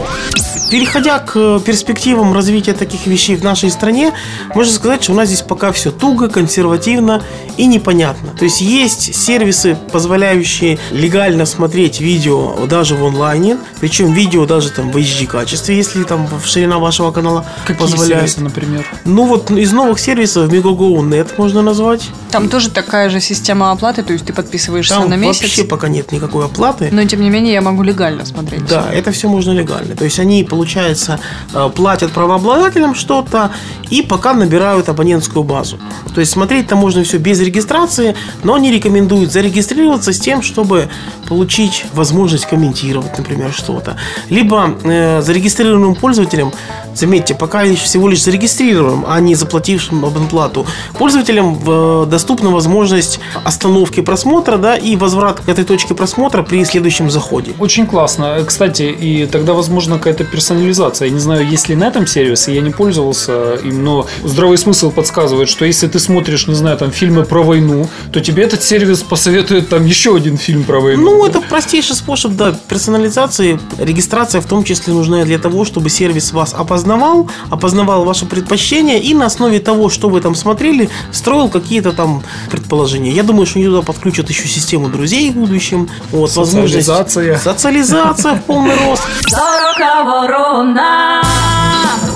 Переходя 0.69 1.19
к 1.19 1.59
перспективам 1.59 2.33
развития 2.33 2.73
таких 2.73 3.07
вещей 3.07 3.35
в 3.35 3.43
нашей 3.43 3.71
стране, 3.71 4.11
можно 4.53 4.73
сказать, 4.73 5.03
что 5.03 5.13
у 5.13 5.15
нас 5.15 5.27
здесь 5.27 5.41
пока 5.41 5.71
все 5.71 5.91
туго, 5.91 6.27
консервативно 6.27 7.23
и 7.55 7.65
непонятно. 7.65 8.29
То 8.37 8.43
есть 8.43 8.59
есть 8.61 9.15
сервисы, 9.15 9.77
позволяющие 9.91 10.77
легально 10.91 11.45
смотреть 11.45 12.01
видео 12.01 12.65
даже 12.67 12.95
в 12.95 13.05
онлайне, 13.05 13.57
причем 13.79 14.11
видео 14.11 14.45
даже 14.45 14.69
там 14.71 14.91
в 14.91 14.97
HD 14.97 15.25
качестве, 15.25 15.77
если 15.77 16.03
там 16.03 16.27
ширина 16.43 16.79
вашего 16.79 17.11
канала 17.11 17.45
Какие 17.65 17.77
позволяет. 17.77 18.29
сервисы, 18.29 18.41
например? 18.41 18.85
Ну 19.05 19.25
вот 19.25 19.49
из 19.51 19.71
новых 19.71 19.99
сервисов 19.99 20.51
Megogo.net 20.51 21.33
можно 21.37 21.61
назвать. 21.61 22.09
Там 22.31 22.49
тоже 22.49 22.69
такая 22.69 23.09
же 23.09 23.21
система 23.21 23.71
оплаты, 23.71 24.03
то 24.03 24.11
есть 24.11 24.25
ты 24.25 24.33
подписываешься 24.33 24.95
Там 24.95 25.09
на 25.09 25.15
месяц. 25.15 25.43
вообще 25.43 25.63
пока 25.63 25.87
нет 25.87 26.11
никакой 26.11 26.45
оплаты. 26.45 26.89
Но 26.91 27.03
тем 27.05 27.21
не 27.21 27.29
менее 27.29 27.53
я 27.53 27.61
могу 27.61 27.83
легально 27.83 28.25
смотреть. 28.25 28.65
Да, 28.65 28.91
это 28.93 29.11
все 29.11 29.29
можно 29.29 29.51
легально. 29.51 29.95
То 29.95 30.03
есть 30.03 30.19
они, 30.19 30.43
получается, 30.57 31.19
э, 31.53 31.69
платят 31.75 32.11
правообладателям 32.11 32.95
что-то 32.95 33.51
и 33.91 34.01
пока 34.01 34.33
набирают 34.33 34.89
абонентскую 34.89 35.43
базу. 35.43 35.77
То 36.15 36.19
есть 36.19 36.31
смотреть 36.31 36.67
там 36.67 36.79
можно 36.79 37.03
все 37.03 37.17
без 37.17 37.39
регистрации, 37.39 38.15
но 38.43 38.55
они 38.55 38.71
рекомендуют 38.71 39.31
зарегистрироваться 39.31 40.11
с 40.11 40.19
тем, 40.19 40.41
чтобы 40.41 40.89
получить 41.27 41.85
возможность 41.93 42.47
комментировать, 42.47 43.15
например, 43.17 43.53
что-то. 43.53 43.97
Либо 44.31 44.75
э, 44.83 45.21
зарегистрированным 45.21 45.93
пользователям, 45.93 46.51
заметьте, 46.97 47.35
пока 47.35 47.63
всего 47.75 48.07
лишь 48.07 48.23
зарегистрированным, 48.23 49.05
а 49.07 49.19
не 49.19 49.35
заплатившим 49.35 50.05
абонплату, 50.05 50.65
пользователям 50.97 51.59
э, 51.65 52.05
доступна 52.09 52.49
возможность 52.49 53.19
остановки 53.43 54.01
просмотра 54.01 54.57
да, 54.57 54.75
и 54.75 54.95
возврат 54.95 55.39
к 55.41 55.49
этой 55.49 55.63
точке 55.63 55.93
просмотра 55.93 56.43
при 56.43 56.63
следующем 56.65 57.09
заходе. 57.09 57.53
Очень 57.59 57.87
классно. 57.87 58.37
Э, 58.39 58.45
Кстати, 58.45 58.83
и 58.83 59.25
тогда, 59.25 59.53
возможно, 59.53 59.97
какая-то 59.97 60.23
персонализация. 60.23 61.07
Я 61.07 61.13
не 61.13 61.19
знаю, 61.19 61.47
есть 61.47 61.69
ли 61.69 61.75
на 61.75 61.85
этом 61.85 62.07
сервисе, 62.07 62.55
я 62.55 62.61
не 62.61 62.71
пользовался 62.71 63.55
им, 63.55 63.83
но 63.83 64.07
здравый 64.23 64.57
смысл 64.57 64.91
подсказывает, 64.91 65.49
что 65.49 65.65
если 65.65 65.87
ты 65.87 65.99
смотришь, 65.99 66.47
не 66.47 66.55
знаю, 66.55 66.77
там 66.77 66.91
фильмы 66.91 67.23
про 67.23 67.43
войну, 67.43 67.87
то 68.11 68.19
тебе 68.19 68.43
этот 68.43 68.63
сервис 68.63 69.03
посоветует 69.03 69.69
там 69.69 69.85
еще 69.85 70.15
один 70.15 70.37
фильм 70.37 70.63
про 70.63 70.79
войну. 70.79 71.03
Ну, 71.03 71.25
это 71.25 71.41
простейший 71.41 71.95
способ, 71.95 72.33
да, 72.33 72.57
персонализации. 72.67 73.59
Регистрация 73.77 74.41
в 74.41 74.45
том 74.45 74.63
числе 74.63 74.93
нужна 74.93 75.23
для 75.23 75.37
того, 75.37 75.65
чтобы 75.65 75.89
сервис 75.89 76.31
вас 76.31 76.53
опознал 76.53 76.86
опознавал, 76.87 77.29
опознавал 77.49 78.05
ваши 78.05 78.25
предпочтения 78.25 78.97
и 78.97 79.13
на 79.13 79.25
основе 79.25 79.59
того, 79.59 79.89
что 79.89 80.09
вы 80.09 80.21
там 80.21 80.35
смотрели, 80.35 80.89
строил 81.11 81.49
какие-то 81.49 81.91
там 81.91 82.23
предположения. 82.49 83.11
Я 83.11 83.23
думаю, 83.23 83.45
что 83.45 83.59
они 83.59 83.67
туда 83.67 83.81
подключат 83.81 84.29
еще 84.29 84.47
систему 84.47 84.89
друзей 84.89 85.31
в 85.31 85.35
будущем. 85.35 85.89
Вот, 86.11 86.33
возможность- 86.35 86.85
Социализация. 86.87 87.37
Социализация 87.37 88.35
в 88.35 88.43
полный 88.43 88.75
рост. 88.85 89.03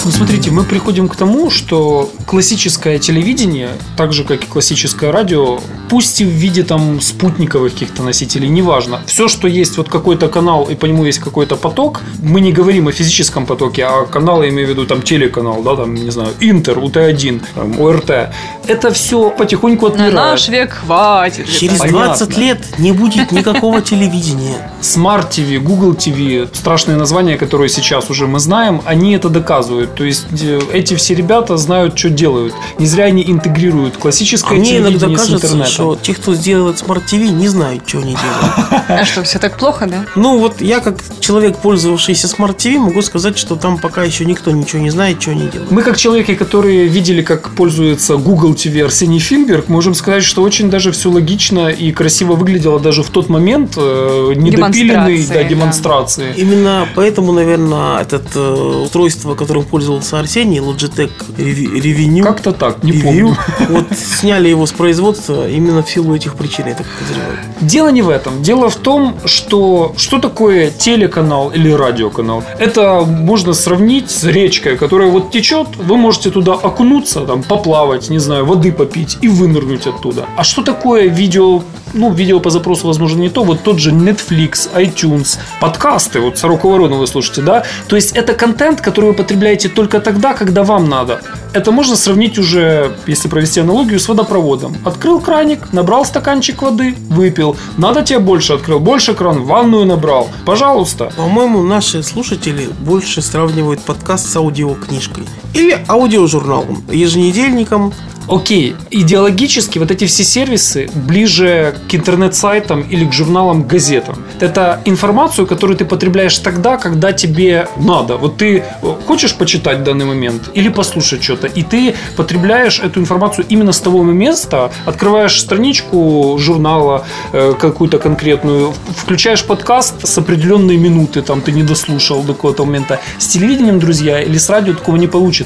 Ну, 0.03 0.11
смотрите, 0.11 0.49
мы 0.49 0.63
приходим 0.63 1.07
к 1.07 1.15
тому, 1.15 1.51
что 1.51 2.09
классическое 2.25 2.97
телевидение, 2.97 3.69
так 3.97 4.13
же, 4.13 4.23
как 4.23 4.43
и 4.43 4.47
классическое 4.47 5.11
радио, 5.11 5.59
пусть 5.89 6.21
и 6.21 6.25
в 6.25 6.29
виде 6.29 6.63
там 6.63 6.99
спутниковых 7.01 7.73
каких-то 7.73 8.01
носителей, 8.01 8.47
неважно. 8.49 9.01
Все, 9.05 9.27
что 9.27 9.47
есть 9.47 9.77
вот 9.77 9.89
какой-то 9.89 10.27
канал, 10.27 10.67
и 10.71 10.75
по 10.75 10.87
нему 10.87 11.05
есть 11.05 11.19
какой-то 11.19 11.55
поток, 11.55 12.01
мы 12.23 12.41
не 12.41 12.51
говорим 12.51 12.87
о 12.87 12.91
физическом 12.91 13.45
потоке, 13.45 13.85
а 13.85 14.05
канал, 14.05 14.41
я 14.41 14.49
имею 14.61 14.67
в 14.75 14.77
виду 14.77 14.85
там 14.87 15.01
телеканал, 15.01 15.61
да, 15.63 15.75
там, 15.75 15.93
не 15.93 16.09
знаю, 16.11 16.29
Интер, 16.39 16.77
УТ-1, 16.77 17.41
там, 17.55 17.79
ОРТ. 17.81 18.29
Это 18.67 18.91
все 18.91 19.29
потихоньку 19.31 19.87
На 19.87 19.91
отмирает. 19.93 20.13
наш 20.15 20.47
век 20.49 20.71
хватит. 20.73 21.47
Через. 21.49 21.79
Понятно. 21.79 22.05
20 22.07 22.37
лет 22.37 22.59
не 22.79 22.91
будет 22.91 23.31
никакого 23.31 23.81
телевидения. 23.81 24.71
Smart 24.81 25.29
TV, 25.29 25.59
Google 25.59 25.93
TV, 25.93 26.47
страшные 26.53 26.97
названия, 26.97 27.37
которые 27.37 27.69
сейчас 27.69 28.09
уже 28.09 28.27
мы 28.27 28.39
знаем, 28.39 28.81
они 28.85 29.13
это 29.13 29.29
доказывают. 29.29 29.95
То 29.95 30.03
есть 30.03 30.25
э, 30.41 30.59
эти 30.73 30.95
все 30.95 31.15
ребята 31.15 31.57
знают, 31.57 31.97
что 31.97 32.09
делают. 32.09 32.53
Не 32.77 32.85
зря 32.85 33.05
они 33.05 33.23
интегрируют 33.25 33.97
классическое 33.97 34.57
Мне 34.57 34.77
иногда 34.77 34.89
телевидение 34.99 35.17
с 35.17 35.21
кажется, 35.21 35.47
интернетом. 35.47 35.71
что 35.73 35.97
те, 36.01 36.13
кто 36.13 36.33
сделает 36.35 36.77
Smart 36.77 37.03
TV, 37.11 37.29
не 37.29 37.47
знают, 37.47 37.83
что 37.87 37.99
они 37.99 38.15
делают. 38.15 38.83
А 38.91 39.05
что, 39.05 39.23
все 39.23 39.39
так 39.39 39.57
плохо, 39.57 39.87
да? 39.87 40.05
Ну 40.15 40.37
вот 40.37 40.59
я 40.59 40.81
как 40.81 40.97
человек, 41.21 41.57
пользовавшийся 41.57 42.27
Smart 42.27 42.57
TV, 42.57 42.77
могу 42.77 43.01
сказать, 43.01 43.37
что 43.37 43.55
там 43.55 43.77
пока 43.77 44.03
еще 44.03 44.25
никто 44.25 44.50
ничего 44.51 44.81
не 44.81 44.89
знает, 44.89 45.21
что 45.21 45.31
они 45.31 45.47
делают. 45.47 45.71
Мы, 45.71 45.81
как 45.83 45.97
человеки, 45.97 46.35
которые 46.35 46.87
видели, 46.87 47.21
как 47.21 47.49
пользуется 47.49 48.17
Google 48.17 48.53
TV 48.53 48.83
Арсений 48.83 49.19
Финберг, 49.19 49.69
можем 49.69 49.93
сказать, 49.93 50.23
что 50.23 50.41
очень 50.41 50.69
даже 50.69 50.91
все 50.91 51.09
логично 51.09 51.69
и 51.69 51.91
красиво 51.91 52.33
выглядело 52.33 52.79
даже 52.79 53.03
в 53.03 53.09
тот 53.09 53.29
момент 53.29 53.73
э, 53.77 54.33
недопиленной 54.35 55.17
Демонстрации, 55.17 55.27
да, 55.27 55.33
да. 55.33 55.43
демонстрации. 55.43 56.33
Именно 56.37 56.87
поэтому, 56.95 57.31
наверное, 57.31 57.99
это 57.99 58.21
э, 58.35 58.83
устройство, 58.85 59.35
которым 59.35 59.63
пользовался 59.63 60.19
Арсений, 60.19 60.59
Logitech 60.59 61.11
Revenue, 61.37 62.23
Как-то 62.23 62.51
так, 62.51 62.83
не 62.83 62.91
Review, 62.91 63.03
помню. 63.03 63.37
вот 63.69 63.85
сняли 63.97 64.49
его 64.49 64.65
с 64.65 64.71
производства 64.71 65.49
именно 65.49 65.83
в 65.83 65.89
силу 65.89 66.15
этих 66.15 66.35
причин, 66.35 66.67
я 66.67 66.75
так 66.75 66.85
подозреваю. 66.87 67.37
Дело 67.61 67.89
не 67.89 68.01
в 68.01 68.09
этом. 68.09 68.41
Дело 68.41 68.69
в 68.69 68.75
том, 68.75 69.17
что 69.25 69.93
что 69.97 70.19
такое 70.19 70.71
телеканал 70.71 71.49
или 71.49 71.71
радиоканал? 71.71 72.43
Это 72.59 73.01
можно 73.01 73.53
сравнить 73.53 74.09
с 74.11 74.23
речкой, 74.31 74.77
которая 74.77 75.09
вот 75.09 75.31
течет, 75.31 75.67
вы 75.77 75.97
можете 75.97 76.31
туда 76.31 76.53
окунуться, 76.53 77.21
там, 77.21 77.43
поплавать, 77.43 78.09
не 78.09 78.19
знаю, 78.19 78.45
воды 78.45 78.71
попить 78.71 79.17
и 79.21 79.27
вынырнуть 79.27 79.87
оттуда. 79.87 80.25
А 80.37 80.43
что 80.43 80.63
такое 80.63 81.07
видео 81.07 81.61
ну, 81.93 82.13
видео 82.13 82.39
по 82.39 82.49
запросу, 82.49 82.87
возможно, 82.87 83.19
не 83.19 83.29
то. 83.29 83.43
Вот 83.43 83.63
тот 83.63 83.79
же 83.79 83.91
Netflix, 83.91 84.69
iTunes, 84.73 85.37
подкасты, 85.59 86.19
вот 86.19 86.37
«Сороку 86.37 86.69
ворону» 86.69 86.97
вы 86.97 87.07
слушаете, 87.07 87.41
да? 87.41 87.63
То 87.87 87.95
есть, 87.95 88.11
это 88.13 88.33
контент, 88.33 88.81
который 88.81 89.07
вы 89.07 89.13
потребляете 89.13 89.69
только 89.69 89.99
тогда, 89.99 90.33
когда 90.33 90.63
вам 90.63 90.89
надо. 90.89 91.21
Это 91.53 91.71
можно 91.71 91.95
сравнить 91.95 92.37
уже, 92.37 92.95
если 93.07 93.27
провести 93.27 93.59
аналогию, 93.59 93.99
с 93.99 94.07
водопроводом. 94.07 94.77
Открыл 94.85 95.19
краник, 95.19 95.73
набрал 95.73 96.05
стаканчик 96.05 96.61
воды, 96.61 96.95
выпил. 97.09 97.57
Надо 97.77 98.03
тебе 98.03 98.19
больше, 98.19 98.53
открыл 98.53 98.79
больше 98.79 99.13
кран, 99.13 99.43
ванную 99.43 99.85
набрал. 99.85 100.29
Пожалуйста. 100.45 101.11
По-моему, 101.17 101.61
наши 101.61 102.03
слушатели 102.03 102.69
больше 102.79 103.21
сравнивают 103.21 103.81
подкаст 103.81 104.29
с 104.29 104.35
аудиокнижкой. 104.35 105.25
Или 105.53 105.77
аудиожурналом, 105.87 106.83
еженедельником. 106.89 107.93
Окей, 108.31 108.75
идеологически 108.91 109.77
вот 109.77 109.91
эти 109.91 110.05
все 110.05 110.23
сервисы 110.23 110.89
ближе 110.93 111.75
к 111.89 111.95
интернет-сайтам 111.95 112.81
или 112.81 113.03
к 113.05 113.11
журналам, 113.11 113.67
газетам. 113.67 114.15
Это 114.39 114.79
информацию, 114.85 115.45
которую 115.47 115.75
ты 115.75 115.83
потребляешь 115.85 116.37
тогда, 116.37 116.77
когда 116.77 117.11
тебе 117.11 117.67
надо. 117.75 118.15
Вот 118.17 118.37
ты 118.37 118.59
э, 118.59 118.95
хочешь 119.05 119.35
почитать 119.35 119.79
в 119.79 119.83
данный 119.83 120.05
момент 120.05 120.49
или 120.53 120.69
послушать 120.69 121.23
что-то, 121.23 121.47
и 121.47 121.63
ты 121.63 121.95
потребляешь 122.15 122.79
эту 122.79 123.01
информацию 123.01 123.45
именно 123.49 123.73
с 123.73 123.81
того 123.81 124.03
места, 124.03 124.71
открываешь 124.85 125.37
страничку 125.37 126.37
журнала 126.39 127.05
э, 127.33 127.53
какую-то 127.59 127.97
конкретную, 127.97 128.73
включаешь 128.95 129.43
подкаст 129.43 130.07
с 130.07 130.17
определенной 130.17 130.77
минуты, 130.77 131.21
там 131.21 131.41
ты 131.41 131.51
не 131.51 131.63
дослушал 131.63 132.21
до 132.23 132.33
какого-то 132.33 132.65
момента. 132.65 133.01
С 133.17 133.27
телевидением, 133.27 133.79
друзья, 133.79 134.21
или 134.21 134.37
с 134.37 134.49
радио 134.49 134.73
такого 134.73 134.95
не 134.95 135.07
получится. 135.07 135.40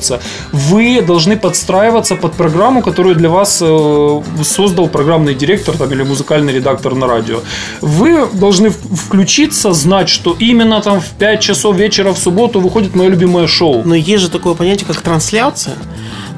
Вы 0.52 1.02
должны 1.02 1.38
подстраиваться 1.38 2.16
под 2.16 2.34
программу, 2.34 2.82
которую 2.82 3.16
для 3.16 3.30
вас 3.30 3.60
э, 3.62 4.22
создал 4.44 4.88
программный 4.88 5.36
директор 5.36 5.78
там, 5.78 5.92
или 5.92 6.04
музыкальный 6.04 6.54
редактор 6.54 6.96
на 6.96 7.08
радио. 7.08 7.40
Вы 7.82 8.28
должны 8.34 8.70
включиться, 8.70 9.74
знать, 9.74 10.10
что 10.10 10.36
именно 10.40 10.82
там 10.82 11.00
в 11.02 11.10
5 11.20 11.42
часов 11.42 11.76
вечера 11.76 12.14
в 12.14 12.18
субботу 12.18 12.60
выходит 12.60 12.96
мое 12.96 13.10
любимое 13.10 13.48
шоу. 13.48 13.84
Но 13.86 13.96
есть 13.96 14.24
же 14.24 14.30
такое 14.30 14.54
понятие, 14.54 14.88
как 14.88 15.02
трансляция. 15.02 15.76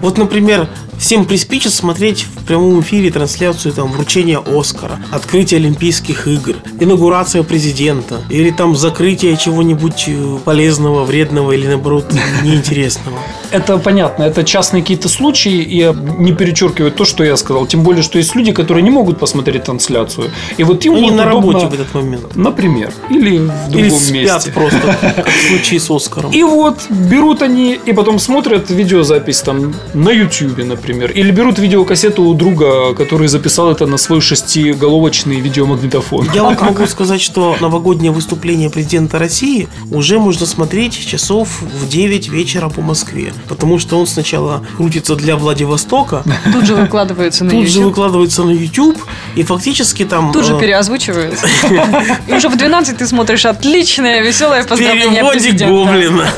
Вот, 0.02 0.18
например, 0.18 0.68
всем 1.00 1.26
приспичит 1.26 1.74
смотреть 1.74 2.26
прямом 2.48 2.80
эфире 2.82 3.12
трансляцию 3.12 3.74
там, 3.74 3.92
вручения 3.92 4.40
Оскара, 4.40 5.00
открытие 5.12 5.60
Олимпийских 5.60 6.28
игр, 6.28 6.56
инаугурация 6.80 7.44
президента 7.44 8.22
или 8.30 8.50
там 8.50 8.76
закрытие 8.76 9.38
чего-нибудь 9.38 10.06
э, 10.08 10.38
полезного, 10.44 11.04
вредного 11.04 11.52
или 11.52 11.68
наоборот 11.68 12.06
неинтересного. 12.44 13.18
Это 13.52 13.78
понятно, 13.78 14.24
это 14.24 14.44
частные 14.44 14.82
какие-то 14.82 15.10
случаи, 15.10 15.62
и 15.62 15.78
я 15.78 15.94
не 15.94 16.34
перечеркиваю 16.34 16.92
то, 16.92 17.06
что 17.06 17.24
я 17.24 17.38
сказал. 17.38 17.66
Тем 17.66 17.84
более, 17.84 18.04
что 18.04 18.18
есть 18.18 18.36
люди, 18.36 18.52
которые 18.52 18.84
не 18.84 18.90
могут 18.90 19.20
посмотреть 19.20 19.64
трансляцию. 19.64 20.32
И 20.58 20.64
вот 20.64 20.84
им 20.86 20.96
Они 20.96 21.12
на 21.12 21.26
работе 21.26 21.68
в 21.68 21.74
этот 21.74 21.94
момент. 21.94 22.36
Например. 22.36 22.92
Или 23.10 23.38
в 23.38 23.70
Или 23.70 23.90
другом 23.90 24.00
спят 24.00 24.14
месте. 24.14 24.52
просто, 24.52 24.98
как 25.16 25.28
в 25.28 25.48
случае 25.50 25.80
с 25.80 25.90
Оскаром. 25.92 26.32
И 26.32 26.44
вот 26.44 26.80
берут 26.90 27.42
они 27.42 27.80
и 27.86 27.94
потом 27.94 28.20
смотрят 28.20 28.70
видеозапись 28.70 29.42
там 29.42 29.74
на 29.94 30.10
YouTube, 30.10 30.58
например. 30.66 31.12
Или 31.12 31.32
берут 31.32 31.60
видеокассету 31.60 32.34
друга, 32.38 32.94
который 32.94 33.28
записал 33.28 33.72
это 33.72 33.86
на 33.86 33.98
свой 33.98 34.22
шестиголовочный 34.22 35.40
видеомагнитофон. 35.40 36.30
Я 36.34 36.44
вот 36.44 36.62
могу 36.62 36.86
сказать, 36.88 37.22
что 37.22 37.58
новогоднее 37.60 38.12
выступление 38.12 38.70
президента 38.70 39.20
России 39.20 39.68
уже 39.92 40.20
можно 40.20 40.46
смотреть 40.46 41.08
часов 41.08 41.62
в 41.62 41.88
9 41.88 42.30
вечера 42.30 42.70
по 42.70 42.82
Москве. 42.82 43.34
Потому 43.48 43.80
что 43.80 44.00
он 44.00 44.08
сначала 44.08 44.64
крутится 44.78 45.16
для 45.16 45.36
Владивостока, 45.36 46.24
Тут 46.54 46.66
же 46.66 46.76
выкладывается 46.76 47.44
на 47.44 47.52
тут 47.52 47.64
же 47.64 47.68
YouTube. 47.68 47.86
выкладывается 47.86 48.44
на 48.44 48.52
YouTube, 48.52 48.98
и 49.36 49.44
фактически 49.44 50.06
там... 50.06 50.32
Тут 50.32 50.46
же 50.46 50.56
э, 50.56 50.60
переозвучивается. 50.60 51.48
И 52.28 52.34
уже 52.34 52.50
в 52.50 52.58
12 52.58 52.98
ты 52.98 53.08
смотришь 53.08 53.46
отличное, 53.46 54.22
веселое 54.22 54.64
поздравление 54.64 55.10
переводе 55.10 55.40
президента. 55.40 55.74
Гоблина. 55.74 56.30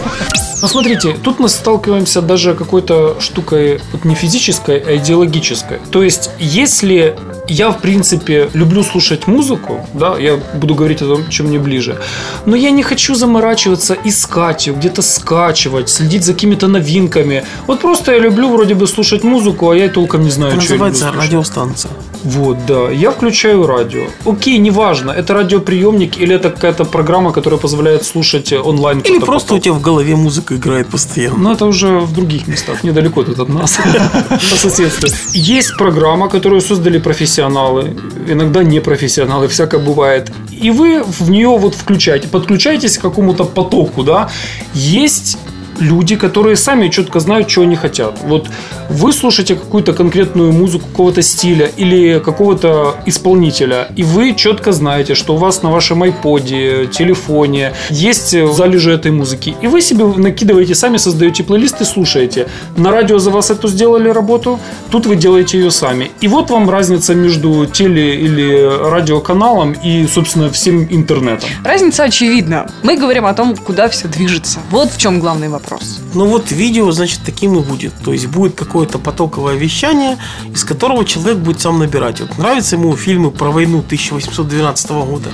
Ну, 0.62 0.68
смотрите, 0.68 1.16
тут 1.24 1.40
мы 1.40 1.50
сталкиваемся 1.50 2.22
даже 2.22 2.54
какой-то 2.54 3.20
штукой 3.20 3.82
вот 3.92 4.06
не 4.06 4.16
физической, 4.16 4.80
а 4.80 4.98
идеологической. 4.98 5.80
То 5.92 6.04
есть, 6.04 6.32
если 6.40 7.16
я, 7.50 7.72
в 7.72 7.82
принципе, 7.82 8.50
люблю 8.54 8.84
слушать 8.84 9.28
музыку, 9.28 9.88
да, 9.94 10.18
я 10.18 10.38
буду 10.54 10.76
говорить 10.76 11.02
о 11.02 11.06
том, 11.06 11.30
чем 11.30 11.48
мне 11.48 11.60
ближе, 11.60 11.98
но 12.46 12.56
я 12.56 12.72
не 12.72 12.84
хочу 12.84 13.16
заморачиваться, 13.16 13.98
искать 14.06 14.68
ее, 14.68 14.74
где-то 14.74 15.02
скачивать, 15.02 15.90
следить 15.90 16.24
за 16.24 16.34
какими-то 16.34 16.68
новинками. 16.68 17.44
Вот 17.68 17.80
просто 17.80 18.12
я 18.12 18.20
люблю 18.20 18.50
вроде 18.50 18.76
бы 18.76 18.88
слушать 18.88 19.24
музыку, 19.24 19.70
а 19.70 19.76
я 19.76 19.86
и 19.86 19.90
толком 19.90 20.24
не 20.24 20.32
знаю, 20.32 20.54
Это 20.54 20.62
что 20.62 20.74
я 20.74 20.78
люблю 20.78 20.90
называется 20.92 21.22
радиостанция. 21.22 21.92
Вот, 22.24 22.58
да. 22.66 22.90
Я 22.92 23.12
включаю 23.12 23.66
радио. 23.66 24.02
Окей, 24.26 24.58
неважно, 24.58 25.12
это 25.12 25.34
радиоприемник 25.34 26.18
или 26.18 26.36
это 26.36 26.50
какая-то 26.50 26.86
программа, 26.86 27.32
которая 27.32 27.60
позволяет 27.60 28.04
слушать 28.06 28.54
онлайн. 28.54 29.00
Или 29.00 29.20
просто 29.20 29.54
у 29.54 29.58
поток. 29.58 29.64
тебя 29.64 29.74
в 29.74 29.82
голове 29.82 30.16
музыка 30.16 30.56
играет 30.56 30.88
постоянно. 30.88 31.38
Но 31.38 31.54
это 31.54 31.66
уже 31.66 32.00
в 32.00 32.14
других 32.14 32.48
местах, 32.48 32.84
недалеко 32.84 33.24
тут 33.24 33.40
от 33.40 33.50
нас, 33.50 33.80
по 34.30 34.56
соседству. 34.58 35.08
Есть 35.34 35.78
программа, 35.78 36.30
которую 36.30 36.62
создали 36.62 37.00
профессионалы, 37.00 37.39
иногда 37.42 38.64
непрофессионалы, 38.64 39.48
всякое 39.48 39.82
бывает. 39.82 40.32
И 40.52 40.72
вы 40.72 41.04
в 41.04 41.30
нее 41.30 41.50
вот 41.50 41.76
включаете, 41.76 42.28
подключаетесь 42.28 42.98
к 42.98 43.02
какому-то 43.02 43.46
потоку, 43.46 44.04
да. 44.04 44.30
Есть 44.74 45.38
люди, 45.80 46.16
которые 46.16 46.56
сами 46.56 46.90
четко 46.90 47.20
знают, 47.20 47.50
что 47.50 47.62
они 47.62 47.76
хотят. 47.76 48.20
Вот 48.24 48.48
вы 48.90 49.12
слушаете 49.14 49.56
какую-то 49.56 49.94
конкретную 49.94 50.52
музыку 50.52 50.88
какого-то 50.90 51.22
стиля 51.22 51.70
или 51.78 52.20
какого-то 52.20 52.96
исполнителя, 53.06 53.88
и 53.96 54.04
вы 54.04 54.34
четко 54.36 54.72
знаете, 54.72 55.16
что 55.16 55.36
у 55.36 55.38
вас 55.38 55.64
на 55.64 55.72
вашем 55.72 56.04
айподе, 56.04 56.88
телефоне 56.88 57.74
есть 57.90 58.32
залежи 58.32 58.92
этой 58.92 59.12
музыки, 59.12 59.56
и 59.62 59.68
вы 59.68 59.82
себе 59.82 60.06
накидываете 60.06 60.76
сами, 60.76 60.98
создаете 60.98 61.44
плейлист 61.44 61.82
и 61.82 61.86
слушаете. 61.86 62.48
На 62.78 62.92
радио 62.92 63.20
за 63.20 63.30
вас 63.30 63.52
эту 63.52 63.68
сделали 63.68 64.10
работу, 64.10 64.60
тут 64.90 65.06
вы 65.06 65.16
делаете 65.16 65.60
ее 65.60 65.72
сами. 65.72 66.12
И 66.22 66.28
вот 66.28 66.50
вам 66.50 66.70
разница 66.70 67.16
между 67.16 67.66
теле- 67.66 68.16
или 68.16 68.90
радиоканалом 68.90 69.74
и, 69.74 70.08
собственно, 70.08 70.50
всем 70.50 70.88
интернетом. 70.90 71.50
Разница 71.64 72.04
очевидна. 72.04 72.70
Мы 72.84 72.98
говорим 72.98 73.26
о 73.26 73.34
том, 73.34 73.56
куда 73.56 73.88
все 73.90 74.08
движется. 74.08 74.60
Вот 74.72 74.92
в 74.92 74.98
чем 74.98 75.20
главный 75.20 75.50
вопрос. 75.50 75.69
Вопрос. 75.70 76.00
Ну 76.14 76.26
вот 76.26 76.52
видео, 76.52 76.92
значит, 76.92 77.20
таким 77.26 77.58
и 77.58 77.62
будет. 77.62 77.94
То 78.04 78.14
есть 78.14 78.28
будет 78.28 78.56
какое-то 78.56 79.00
потоковое 79.00 79.56
вещание, 79.56 80.18
из 80.54 80.64
которого 80.64 81.06
человек 81.06 81.38
будет 81.38 81.62
сам 81.62 81.80
набирать. 81.80 82.22
Вот 82.22 82.38
нравятся 82.38 82.76
ему 82.76 82.96
фильмы 82.96 83.32
про 83.32 83.52
войну 83.52 83.80
1812 83.80 84.90
года. 84.90 85.30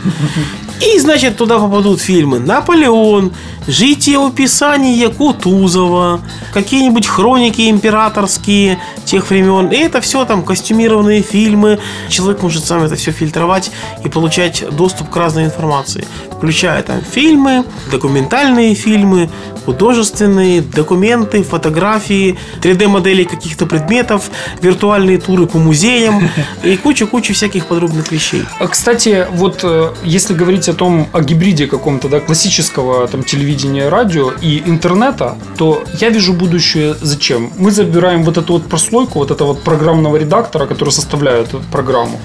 И, 0.82 1.00
значит, 1.00 1.38
туда 1.38 1.60
попадут 1.60 2.02
фильмы 2.02 2.40
«Наполеон», 2.40 3.32
«Житие-описание 3.68 5.10
Кутузова», 5.10 6.22
какие-нибудь 6.54 7.08
хроники 7.08 7.70
императорские 7.70 8.80
тех 9.06 9.30
времен. 9.30 9.68
И 9.68 9.78
это 9.78 10.02
все 10.02 10.26
там 10.26 10.44
костюмированные 10.44 11.22
фильмы. 11.22 11.80
Человек 12.10 12.44
может 12.44 12.66
сам 12.66 12.84
это 12.84 12.96
все 12.96 13.12
фильтровать 13.12 13.72
и 14.04 14.10
получать 14.10 14.64
доступ 14.76 15.10
к 15.10 15.16
разной 15.16 15.46
информации. 15.46 16.06
Включая 16.32 16.84
там 16.84 17.02
фильмы, 17.02 17.64
документальные 17.90 18.76
фильмы, 18.76 19.30
художественные, 19.66 20.62
документы, 20.62 21.44
фотографии, 21.44 22.38
3D-модели 22.62 23.24
каких-то 23.24 23.66
предметов, 23.66 24.30
виртуальные 24.62 25.18
туры 25.18 25.48
по 25.48 25.58
музеям 25.58 26.30
и 26.64 26.78
куча-куча 26.78 27.34
всяких 27.34 27.66
подробных 27.66 28.12
вещей. 28.12 28.44
А, 28.60 28.68
Кстати, 28.68 29.28
вот 29.32 29.60
э, 29.64 29.94
если 30.04 30.34
говорить 30.34 30.70
о 30.70 30.74
том, 30.74 31.08
о 31.12 31.22
гибриде 31.22 31.68
каком-то, 31.68 32.10
да, 32.10 32.20
классического 32.20 33.08
там 33.08 33.24
телевидения, 33.24 33.90
радио 33.90 34.32
и 34.42 34.62
интернета, 34.66 35.36
то 35.58 35.84
я 36.02 36.10
вижу 36.10 36.34
будущее 36.34 36.96
зачем? 37.02 37.52
Мы 37.58 37.72
забираем 37.72 38.24
вот 38.24 38.38
эту 38.38 38.54
вот 38.54 38.64
прослойку, 38.68 39.20
вот 39.20 39.32
этого 39.32 39.50
вот 39.50 39.64
программного 39.64 40.18
редактора, 40.18 40.66
который 40.66 40.92
составляет 40.92 41.48
эту 41.48 41.62
программу, 41.72 42.20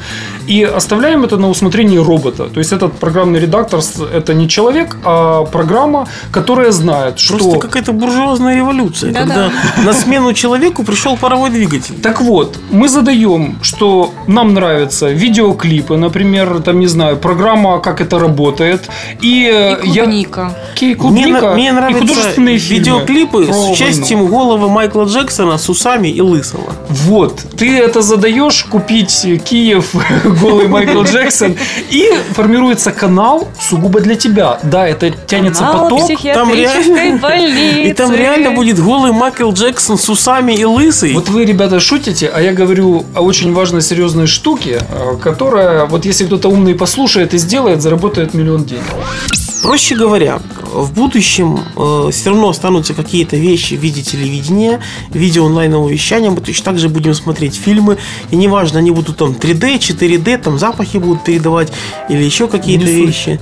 и 0.47 0.63
оставляем 0.63 1.25
это 1.25 1.37
на 1.37 1.49
усмотрение 1.49 2.03
робота. 2.03 2.49
То 2.49 2.61
есть 2.61 2.73
этот 2.73 2.99
программный 2.99 3.41
редактор 3.41 3.81
это 4.15 4.35
не 4.35 4.49
человек, 4.49 4.97
а 5.05 5.45
программа, 5.45 6.07
которая 6.33 6.73
знает, 6.73 7.19
что... 7.31 7.39
Просто 7.51 7.59
какая-то 7.69 7.93
буржуазная 7.93 8.57
революция, 8.57 9.13
Да-да. 9.13 9.27
когда 9.35 9.51
на 9.85 9.93
смену 9.93 10.33
человеку 10.33 10.83
пришел 10.85 11.17
паровой 11.17 11.51
двигатель. 11.51 11.95
Так 12.03 12.21
вот, 12.21 12.59
мы 12.71 12.89
задаем, 12.89 13.59
что 13.63 14.13
нам 14.27 14.55
нравятся 14.55 15.09
видеоклипы, 15.11 15.97
например, 15.97 16.61
там, 16.63 16.79
не 16.81 16.87
знаю, 16.87 17.17
программа, 17.17 17.79
как 17.81 18.01
это 18.01 18.19
работает, 18.19 18.89
и, 19.21 19.51
э, 19.53 19.85
И 19.85 19.89
я... 19.91 20.03
клубника. 20.05 20.55
Ки- 20.75 20.85
Мне, 20.87 20.95
клубника 20.97 21.51
мне 21.55 21.69
и 21.69 21.73
нравятся 21.73 22.01
художественные 22.01 22.59
фильмы 22.59 22.79
видеоклипы 22.79 23.45
про 23.47 23.53
с 23.53 23.57
войну. 23.57 23.73
участием 23.73 24.27
головы 24.27 24.69
Майкла 24.69 25.05
Джексона 25.05 25.59
с 25.59 25.69
усами 25.69 26.09
и 26.09 26.21
лысого. 26.21 26.73
Вот, 26.89 27.41
ты 27.57 27.79
это 27.79 28.03
задаешь, 28.03 28.65
купить 28.65 29.27
Киев, 29.45 29.95
голый 30.41 30.69
Майкл 30.69 31.03
Джексон, 31.05 31.57
и 31.91 32.11
формируется 32.33 32.93
канал 32.93 33.49
сугубо 33.61 34.01
для 34.01 34.15
тебя. 34.15 34.59
Да, 34.63 34.87
это 34.87 35.11
тянется 35.11 35.65
Канал 35.65 35.85
поток. 35.89 36.05
психиатрической 36.05 36.95
реально- 36.95 37.19
больницы. 37.21 37.83
И 37.83 37.93
там 37.93 38.15
реально 38.15 38.53
будет 38.53 38.79
голый 38.79 39.13
Майкл 39.13 39.51
Джексон 39.53 39.99
с 39.99 40.09
усами 40.09 40.53
и 40.53 40.65
лысый. 40.65 41.15
Вот 41.15 41.29
вы, 41.29 41.45
ребята, 41.45 41.81
шутите, 41.81 42.29
а 42.29 42.41
я 42.41 42.53
говорю 42.53 43.05
о 43.15 43.21
очень 43.21 43.53
важной, 43.53 43.83
серьезной 43.83 44.27
штуке, 44.27 44.81
э, 44.89 45.17
которая, 45.23 45.87
вот 45.87 46.05
если 46.05 46.27
кто-то 46.27 46.49
умный 46.49 46.75
послушает 46.75 47.35
и 47.35 47.39
сделает, 47.39 47.83
заработает 47.83 48.35
миллион 48.35 48.65
денег. 48.65 48.85
Проще 49.63 49.95
говоря, 49.95 50.41
в 50.73 50.93
будущем 50.93 51.59
все 52.11 52.31
равно 52.31 52.49
останутся 52.49 52.95
какие-то 52.95 53.37
вещи 53.37 53.75
в 53.75 53.81
виде 53.81 54.03
телевидения, 54.03 54.81
в 55.09 55.17
виде 55.17 55.41
онлайнового 55.41 55.89
вещания. 55.89 56.31
Мы 56.31 56.41
точно 56.41 56.65
так 56.65 56.79
же 56.79 56.89
будем 56.89 57.15
смотреть 57.15 57.55
фильмы. 57.55 57.99
И 58.31 58.37
неважно, 58.37 58.79
они 58.79 58.91
будут 58.91 59.17
там 59.17 59.31
3D, 59.31 59.79
4D, 59.79 60.39
там 60.39 60.59
запахи 60.59 60.99
будут 60.99 61.25
передавать 61.25 61.73
или 62.09 62.23
еще 62.23 62.49
какие-то 62.49 62.87
вещи. 62.87 63.41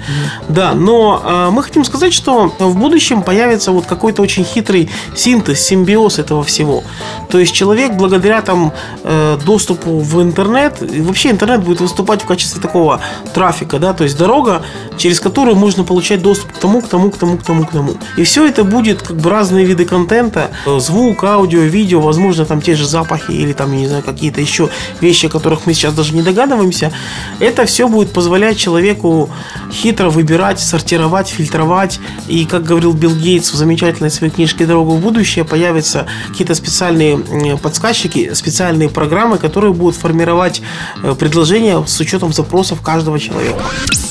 Да, 0.48 0.74
но 0.74 1.22
э, 1.24 1.50
мы 1.50 1.62
хотим 1.62 1.84
сказать, 1.84 2.12
что 2.12 2.52
в 2.58 2.76
будущем 2.76 3.22
появится 3.22 3.72
вот 3.72 3.86
какой-то 3.86 4.22
очень 4.22 4.44
хитрый 4.44 4.90
синтез, 5.14 5.60
симбиоз 5.60 6.18
этого 6.18 6.42
всего. 6.42 6.82
То 7.30 7.38
есть 7.38 7.52
человек 7.52 7.92
благодаря 7.92 8.42
там 8.42 8.72
э, 9.04 9.38
доступу 9.44 9.98
в 9.98 10.22
интернет, 10.22 10.80
вообще 10.80 11.30
интернет 11.30 11.62
будет 11.62 11.80
выступать 11.80 12.22
в 12.22 12.26
качестве 12.26 12.60
такого 12.60 13.00
трафика, 13.34 13.78
да, 13.78 13.92
то 13.92 14.04
есть 14.04 14.16
дорога, 14.16 14.62
через 14.96 15.20
которую 15.20 15.56
можно 15.56 15.84
получать 15.84 16.22
доступ 16.22 16.52
к 16.52 16.58
тому, 16.58 16.80
к 16.80 16.88
тому, 16.88 17.10
к 17.10 17.16
тому, 17.18 17.36
к 17.38 17.42
тому, 17.42 17.64
к 17.64 17.72
тому. 17.72 17.94
И 18.16 18.24
все 18.24 18.46
это 18.46 18.64
будет 18.64 19.02
как 19.02 19.16
бы 19.16 19.30
разные 19.30 19.64
виды 19.64 19.84
контента, 19.84 20.50
э, 20.66 20.78
звук, 20.78 21.24
аудио, 21.24 21.60
видео, 21.60 22.00
возможно, 22.00 22.44
там 22.44 22.60
те 22.60 22.74
же 22.74 22.86
запахи 22.86 23.32
или 23.32 23.52
там, 23.52 23.72
я 23.72 23.78
не 23.78 23.86
знаю, 23.86 24.02
какие-то 24.02 24.40
еще 24.40 24.68
вещи, 25.00 25.26
о 25.26 25.28
которых 25.28 25.66
мы 25.66 25.74
сейчас 25.74 25.94
даже 25.94 26.14
не 26.14 26.22
догадываемся. 26.22 26.92
Это 27.40 27.64
все 27.66 27.88
будет 27.88 28.12
позволять 28.12 28.58
человеку 28.58 29.30
хитро 29.72 30.10
выбирать, 30.10 30.60
сортировать, 30.60 31.28
фильтровать. 31.28 32.00
И, 32.28 32.44
как 32.44 32.64
говорил 32.64 32.92
Билл 32.92 33.14
Гейтс 33.14 33.52
в 33.52 33.56
замечательной 33.56 34.10
своей 34.10 34.32
книжке 34.32 34.66
«Дорога 34.66 34.90
в 34.90 35.00
будущее», 35.00 35.44
появятся 35.44 36.06
какие-то 36.28 36.54
специальные 36.54 37.14
м, 37.14 37.58
подсказчики, 37.58 38.32
специальные 38.34 38.88
программы, 38.88 39.38
которые 39.38 39.72
будут 39.72 39.96
формировать 39.96 40.62
э, 41.02 41.14
предложения 41.18 41.84
с 41.86 42.00
учетом 42.00 42.32
запросов 42.32 42.80
каждого 42.80 43.18
человека. 43.18 43.58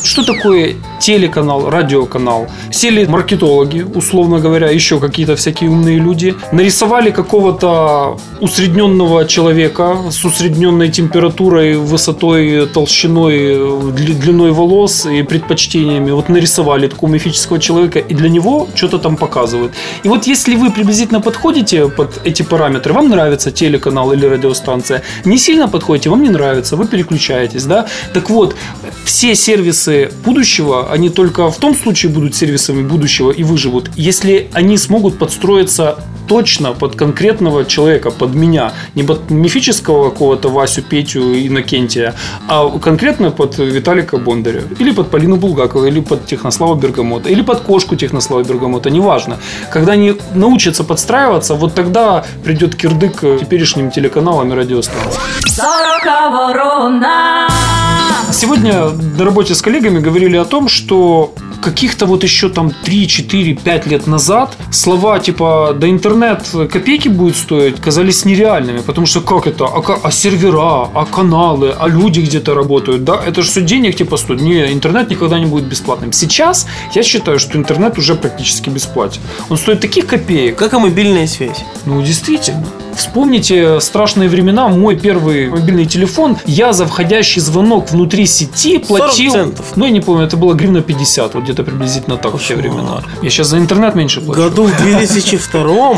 Что 0.03 0.23
такое 0.23 0.75
телеканал, 0.99 1.69
радиоканал? 1.69 2.47
Сели 2.97 3.09
маркетологи, 3.09 3.85
условно 3.93 4.39
говоря, 4.39 4.71
еще 4.71 4.99
какие-то 4.99 5.35
всякие 5.35 5.69
умные 5.69 5.99
люди, 5.99 6.33
нарисовали 6.51 7.11
какого-то 7.11 8.17
усредненного 8.41 9.25
человека 9.27 9.97
с 10.09 10.25
усредненной 10.25 10.89
температурой, 10.89 11.77
высотой, 11.77 12.65
толщиной, 12.65 13.55
дли- 13.91 14.19
длиной 14.19 14.51
волос 14.51 15.05
и 15.05 15.21
предпочтениями. 15.21 16.09
Вот 16.09 16.29
нарисовали 16.29 16.87
такого 16.87 17.11
мифического 17.11 17.59
человека, 17.59 17.99
и 17.99 18.15
для 18.15 18.29
него 18.29 18.67
что-то 18.73 18.97
там 18.97 19.15
показывают. 19.15 19.73
И 20.01 20.07
вот 20.07 20.25
если 20.25 20.55
вы 20.55 20.71
приблизительно 20.71 21.21
подходите 21.21 21.89
под 21.89 22.19
эти 22.25 22.41
параметры, 22.41 22.93
вам 22.93 23.09
нравится 23.09 23.51
телеканал 23.51 24.11
или 24.11 24.25
радиостанция, 24.25 25.03
не 25.23 25.37
сильно 25.37 25.67
подходите, 25.67 26.09
вам 26.09 26.23
не 26.23 26.29
нравится, 26.29 26.75
вы 26.75 26.87
переключаетесь, 26.87 27.65
да? 27.65 27.85
Так 28.15 28.31
вот, 28.31 28.55
все 29.05 29.35
сервисы 29.35 30.09
будущего, 30.25 30.91
они 30.91 31.09
только 31.09 31.51
в 31.51 31.57
том 31.57 31.75
случае 31.75 32.11
будут 32.11 32.35
сервисами 32.35 32.86
будущего 32.87 33.31
и 33.31 33.43
выживут, 33.43 33.91
если 33.95 34.47
они 34.53 34.77
смогут 34.77 35.17
подстроиться 35.19 35.97
точно 36.27 36.73
под 36.73 36.95
конкретного 36.95 37.65
человека, 37.65 38.11
под 38.11 38.35
меня, 38.35 38.73
не 38.95 39.03
под 39.03 39.29
мифического 39.31 40.09
какого-то 40.09 40.49
Васю, 40.49 40.81
Петю, 40.81 41.21
Иннокентия, 41.33 42.13
а 42.47 42.69
конкретно 42.79 43.31
под 43.31 43.57
Виталика 43.57 44.17
Бондаря, 44.17 44.63
или 44.79 44.91
под 44.91 45.09
Полину 45.09 45.37
Булгакову, 45.37 45.85
или 45.85 46.01
под 46.01 46.25
Технослава 46.25 46.75
Бергамота, 46.75 47.29
или 47.29 47.41
под 47.41 47.61
кошку 47.61 47.95
Технослава 47.95 48.43
Бергамота, 48.43 48.89
неважно. 48.89 49.37
Когда 49.71 49.93
они 49.93 50.15
научатся 50.35 50.83
подстраиваться, 50.83 51.55
вот 51.55 51.73
тогда 51.73 52.25
придет 52.43 52.75
кирдык 52.75 53.21
теперешним 53.39 53.91
телеканалам 53.91 54.51
и 54.51 54.55
радиостанциям. 54.55 55.21
Сегодня 58.31 58.89
на 59.17 59.25
работе 59.25 59.55
с 59.55 59.61
коллегами 59.61 59.99
говорили 59.99 60.37
о 60.37 60.45
том, 60.45 60.67
что 60.67 61.33
каких-то 61.61 62.05
вот 62.05 62.23
еще 62.23 62.49
там 62.49 62.71
3, 62.71 63.07
4, 63.07 63.55
5 63.55 63.87
лет 63.87 64.07
назад 64.07 64.55
слова 64.71 65.19
типа 65.19 65.75
«да 65.75 65.89
интернет 65.89 66.43
копейки 66.71 67.07
будет 67.07 67.35
стоить» 67.35 67.81
казались 67.81 68.25
нереальными, 68.25 68.79
потому 68.79 69.07
что 69.07 69.21
как 69.21 69.47
это? 69.47 69.65
А, 69.65 69.99
а 70.03 70.11
сервера, 70.11 70.89
а 70.93 71.05
каналы, 71.05 71.73
а 71.77 71.87
люди 71.87 72.19
где-то 72.19 72.53
работают, 72.53 73.03
да? 73.03 73.19
Это 73.25 73.41
же 73.41 73.49
все 73.49 73.61
денег 73.61 73.95
типа 73.95 74.17
стоит. 74.17 74.41
Не, 74.41 74.71
интернет 74.71 75.09
никогда 75.09 75.39
не 75.39 75.45
будет 75.45 75.65
бесплатным. 75.65 76.13
Сейчас 76.13 76.67
я 76.93 77.03
считаю, 77.03 77.39
что 77.39 77.57
интернет 77.57 77.97
уже 77.97 78.15
практически 78.15 78.69
бесплатен. 78.69 79.21
Он 79.49 79.57
стоит 79.57 79.79
таких 79.79 80.05
копеек, 80.05 80.55
Как 80.57 80.73
и 80.73 80.77
мобильная 80.77 81.27
связь. 81.27 81.63
ну, 81.85 82.01
действительно. 82.01 82.65
Вспомните 82.97 83.79
страшные 83.79 84.27
времена. 84.27 84.67
Мой 84.69 84.97
первый 84.97 85.49
мобильный 85.49 85.85
телефон, 85.85 86.37
я 86.45 86.73
за 86.73 86.87
входящий 86.87 87.39
звонок 87.41 87.91
внутри 87.91 88.25
сети 88.25 88.79
платил... 88.79 89.31
40 89.31 89.45
центов. 89.45 89.65
Ну, 89.75 89.85
я 89.85 89.91
не 89.91 90.01
помню, 90.01 90.25
это 90.25 90.35
было 90.35 90.53
гривна 90.55 90.81
50, 90.81 91.35
вот 91.35 91.43
где-то 91.43 91.63
приблизительно 91.63 92.17
так 92.17 92.33
в 92.33 92.39
те 92.39 92.55
Кошмар. 92.55 92.73
времена. 92.73 93.03
Я 93.21 93.29
сейчас 93.29 93.47
за 93.47 93.59
интернет 93.59 93.93
меньше 93.93 94.19
плачу. 94.21 94.41
году 94.41 94.63
в 94.63 94.77
2002 94.77 95.95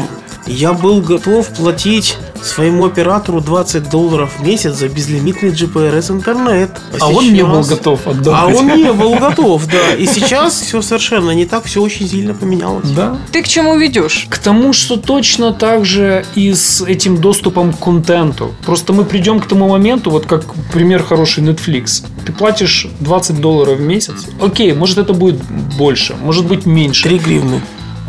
я 0.48 0.74
был 0.74 1.02
готов 1.02 1.48
платить 1.50 2.18
своему 2.44 2.86
оператору 2.86 3.42
20 3.42 3.90
долларов 3.90 4.32
в 4.40 4.44
месяц 4.46 4.76
за 4.76 4.88
безлимитный 4.90 5.50
GPRS 5.50 6.12
интернет. 6.12 6.72
А 7.00 7.08
он 7.10 7.32
не 7.34 7.44
был 7.44 7.64
сейчас- 7.64 7.70
готов 7.70 8.08
отдавать. 8.08 8.56
А 8.56 8.58
он 8.58 8.68
не 8.68 8.92
был 8.94 9.16
готов, 9.16 9.66
да. 9.72 9.96
И 9.96 10.06
сейчас 10.06 10.60
все 10.62 10.82
совершенно 10.82 11.32
не 11.32 11.46
так, 11.46 11.66
все 11.66 11.82
очень 11.82 12.08
сильно 12.08 12.34
поменялось. 12.34 12.90
Да. 12.90 13.18
Ты 13.32 13.44
к 13.44 13.48
чему 13.48 13.78
ведешь? 13.78 14.28
К 14.30 14.38
тому, 14.38 14.74
что 14.74 14.98
точно 14.98 15.54
так 15.54 15.86
же 15.86 16.26
и 16.36 16.54
с 16.54 16.82
этим 16.82 17.18
доступом 17.18 17.74
к 17.74 17.80
контенту. 17.80 18.54
Просто 18.66 18.94
мы 18.94 19.06
придем 19.06 19.40
к 19.40 19.48
тому 19.48 19.68
моменту, 19.70 20.10
вот 20.12 20.26
как 20.26 20.44
пример 20.74 21.04
хороший 21.04 21.44
Netflix. 21.44 22.04
Ты 22.26 22.32
платишь 22.32 22.88
20 23.00 23.40
долларов 23.42 23.78
в 23.80 23.82
месяц. 23.82 24.28
Окей, 24.42 24.74
может 24.74 24.98
это 24.98 25.14
будет 25.14 25.42
больше, 25.78 26.16
может 26.16 26.46
быть 26.46 26.66
меньше. 26.66 27.04
3 27.04 27.18
гривны. 27.20 27.62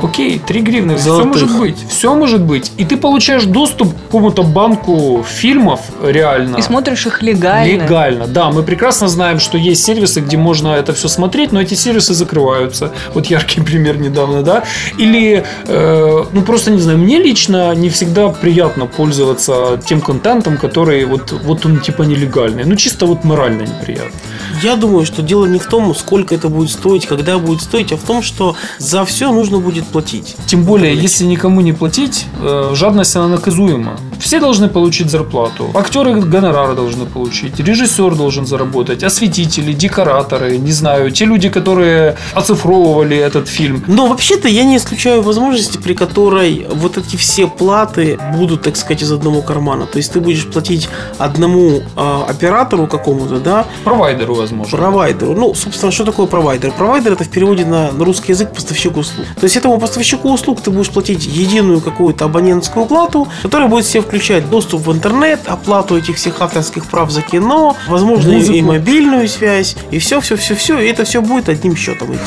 Окей, 0.05 0.39
3 0.39 0.61
гривны, 0.61 0.97
все 0.97 1.11
Золотых. 1.11 1.27
может 1.27 1.59
быть, 1.59 1.77
все 1.89 2.15
может 2.15 2.43
быть. 2.43 2.73
И 2.77 2.85
ты 2.85 2.97
получаешь 2.97 3.45
доступ 3.45 3.95
к 3.95 4.05
какому-то 4.07 4.43
банку 4.43 5.25
фильмов 5.29 5.81
реально. 6.03 6.57
И 6.57 6.63
смотришь 6.63 7.07
их 7.07 7.23
легально. 7.23 7.83
Легально, 7.83 8.27
да. 8.27 8.51
Мы 8.51 8.63
прекрасно 8.63 9.09
знаем, 9.09 9.41
что 9.41 9.59
есть 9.59 9.85
сервисы, 9.85 10.21
где 10.21 10.37
можно 10.37 10.69
это 10.69 10.93
все 10.93 11.09
смотреть, 11.09 11.53
но 11.53 11.61
эти 11.61 11.75
сервисы 11.75 12.15
закрываются. 12.15 12.93
Вот 13.15 13.27
яркий 13.27 13.61
пример 13.61 13.99
недавно, 13.99 14.43
да. 14.43 14.65
Или, 14.99 15.45
э, 15.67 16.25
ну 16.33 16.43
просто 16.43 16.71
не 16.71 16.81
знаю, 16.81 16.99
мне 16.99 17.19
лично 17.19 17.75
не 17.75 17.89
всегда 17.89 18.29
приятно 18.29 18.87
пользоваться 18.87 19.81
тем 19.85 20.01
контентом, 20.01 20.57
который 20.57 21.05
вот, 21.05 21.33
вот 21.33 21.67
он 21.67 21.81
типа 21.81 22.03
нелегальный. 22.03 22.65
Ну 22.65 22.77
чисто 22.77 23.07
вот 23.07 23.25
морально 23.25 23.63
неприятно. 23.63 24.13
Я 24.63 24.77
думаю, 24.77 25.07
что 25.07 25.23
дело 25.23 25.47
не 25.47 25.59
в 25.59 25.67
том, 25.67 25.95
сколько 25.95 26.35
это 26.35 26.49
будет 26.49 26.71
стоить, 26.71 27.07
когда 27.07 27.39
будет 27.39 27.63
стоить, 27.63 27.93
а 27.93 27.97
в 27.97 28.03
том, 28.03 28.23
что 28.23 28.57
за 28.79 29.05
все 29.05 29.33
нужно 29.33 29.59
будет 29.59 29.87
платить. 29.87 30.37
Тем 30.47 30.65
более, 30.65 30.95
если 30.95 31.25
никому 31.25 31.61
не 31.63 31.73
платить, 31.73 32.27
э, 32.41 32.73
жадность 32.75 33.17
она 33.17 33.29
наказуема. 33.29 33.99
Все 34.21 34.41
должны 34.41 34.69
получить 34.69 35.11
зарплату. 35.11 35.71
Актеры 35.75 36.15
гонорары 36.21 36.75
должны 36.75 37.07
получить. 37.07 37.59
Режиссер 37.59 38.15
должен 38.15 38.47
заработать. 38.47 39.03
Осветители, 39.03 39.73
декораторы, 39.73 40.59
не 40.59 40.73
знаю, 40.73 41.11
те 41.11 41.25
люди, 41.25 41.49
которые 41.49 42.17
оцифровывали 42.35 43.17
этот 43.17 43.49
фильм. 43.49 43.83
Но 43.87 44.07
вообще-то 44.07 44.49
я 44.49 44.65
не 44.65 44.77
исключаю 44.77 45.23
возможности, 45.23 45.79
при 45.79 45.95
которой 45.95 46.67
вот 46.71 46.99
эти 46.99 47.17
все 47.17 47.47
платы 47.47 48.19
будут, 48.37 48.63
так 48.63 48.77
сказать, 48.77 49.03
из 49.03 49.13
одного 49.13 49.43
кармана. 49.43 49.87
То 49.87 49.99
есть 49.99 50.13
ты 50.13 50.21
будешь 50.21 50.47
платить 50.47 50.89
одному 51.19 51.83
а, 51.97 52.25
оператору 52.29 52.87
какому-то, 52.87 53.39
да, 53.41 53.67
Провайдеру, 53.85 54.35
возможно. 54.35 54.77
провайдеру. 54.77 55.35
Ну, 55.35 55.55
собственно, 55.55 55.93
что 55.93 56.05
такое 56.05 56.27
провайдер? 56.27 56.73
Провайдер 56.73 57.13
это 57.13 57.25
в 57.25 57.29
переводе 57.29 57.65
на, 57.65 57.93
на 57.93 58.05
русский 58.05 58.33
язык 58.33 58.53
поставщик 58.55 58.97
услуг. 58.97 59.27
То 59.39 59.45
есть 59.45 59.57
этому 59.57 59.79
поставщику 59.79 60.31
услуг 60.33 60.61
ты 60.61 60.71
будешь 60.71 60.91
платить 60.91 61.27
единую 61.27 61.81
какую-то 61.81 62.27
абонентскую 62.27 62.87
плату, 62.87 63.29
которая 63.43 63.69
будет 63.69 63.85
в 63.85 63.89
себя 64.11 64.19
включать 64.19 64.51
доступ 64.51 64.87
в 64.87 64.93
интернет, 64.93 65.41
оплату 65.47 65.97
этих 65.97 66.17
всех 66.17 66.41
авторских 66.41 66.85
прав 66.87 67.11
за 67.11 67.23
кино, 67.23 67.77
возможно, 67.89 68.33
Музыку. 68.33 68.53
и 68.53 68.63
мобильную 68.63 69.29
связь, 69.29 69.77
и 69.91 69.99
все, 69.99 70.21
все, 70.21 70.37
все, 70.37 70.55
все, 70.55 70.79
и 70.79 70.87
это 70.89 71.05
все 71.05 71.21
будет 71.21 71.49
одним 71.49 71.77
счетом 71.77 72.13
идти. 72.13 72.21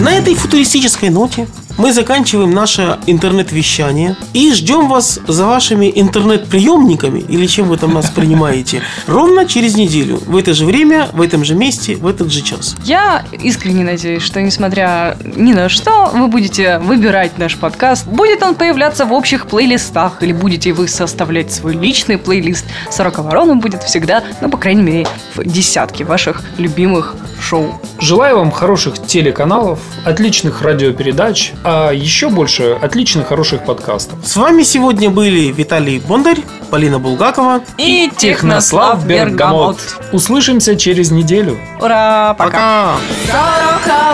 На 0.00 0.12
этой 0.12 0.34
футуристической 0.34 1.10
ноте 1.10 1.48
мы 1.78 1.92
заканчиваем 1.92 2.50
наше 2.50 2.98
интернет-вещание 3.06 4.16
и 4.32 4.52
ждем 4.52 4.88
вас 4.88 5.20
за 5.28 5.46
вашими 5.46 5.90
интернет-приемниками, 5.94 7.20
или 7.20 7.46
чем 7.46 7.68
вы 7.68 7.76
там 7.76 7.94
нас 7.94 8.10
принимаете, 8.10 8.82
ровно 9.06 9.46
через 9.46 9.76
неделю, 9.76 10.20
в 10.26 10.36
это 10.36 10.54
же 10.54 10.66
время, 10.66 11.08
в 11.12 11.22
этом 11.22 11.44
же 11.44 11.54
месте, 11.54 11.94
в 11.94 12.06
этот 12.06 12.32
же 12.32 12.42
час. 12.42 12.76
Я 12.82 13.24
искренне 13.30 13.84
надеюсь, 13.84 14.22
что 14.22 14.42
несмотря 14.42 15.16
ни 15.22 15.52
на 15.52 15.68
что, 15.68 16.10
вы 16.12 16.26
будете 16.26 16.78
выбирать 16.80 17.38
наш 17.38 17.56
подкаст. 17.56 18.06
Будет 18.28 18.42
он 18.42 18.56
появляться 18.56 19.06
в 19.06 19.12
общих 19.14 19.46
плейлистах, 19.46 20.22
или 20.22 20.34
будете 20.34 20.74
вы 20.74 20.86
составлять 20.86 21.50
свой 21.50 21.74
личный 21.74 22.18
плейлист. 22.18 22.66
Сорока 22.90 23.22
ворона 23.22 23.56
будет 23.56 23.82
всегда, 23.82 24.22
ну, 24.42 24.50
по 24.50 24.58
крайней 24.58 24.82
мере, 24.82 25.06
в 25.34 25.42
десятке 25.44 26.04
ваших 26.04 26.42
любимых 26.58 27.16
шоу. 27.40 27.80
Желаю 28.00 28.38
вам 28.38 28.50
хороших 28.52 29.04
телеканалов, 29.04 29.80
отличных 30.04 30.62
радиопередач, 30.62 31.52
а 31.64 31.90
еще 31.90 32.28
больше 32.28 32.78
отличных 32.80 33.28
хороших 33.28 33.64
подкастов. 33.64 34.18
С 34.24 34.36
вами 34.36 34.62
сегодня 34.62 35.10
были 35.10 35.52
Виталий 35.52 35.98
Бондарь, 35.98 36.40
Полина 36.70 36.98
Булгакова. 36.98 37.60
И 37.76 38.10
Технослав 38.16 39.04
Бергамот. 39.04 39.78
Услышимся 40.12 40.76
через 40.76 41.10
неделю. 41.10 41.58
Ура! 41.80 42.34
Пока! 42.38 42.96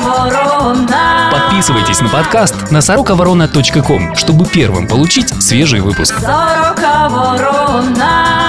Ворона. 0.01 1.31
Подписывайтесь 1.31 2.01
на 2.01 2.09
подкаст 2.09 2.71
на 2.71 2.81
сороковорона.ком, 2.81 4.15
чтобы 4.17 4.47
первым 4.47 4.89
получить 4.89 5.29
свежий 5.43 5.81
выпуск. 5.81 6.19
Сорока 6.21 7.09
ворона. 7.09 8.44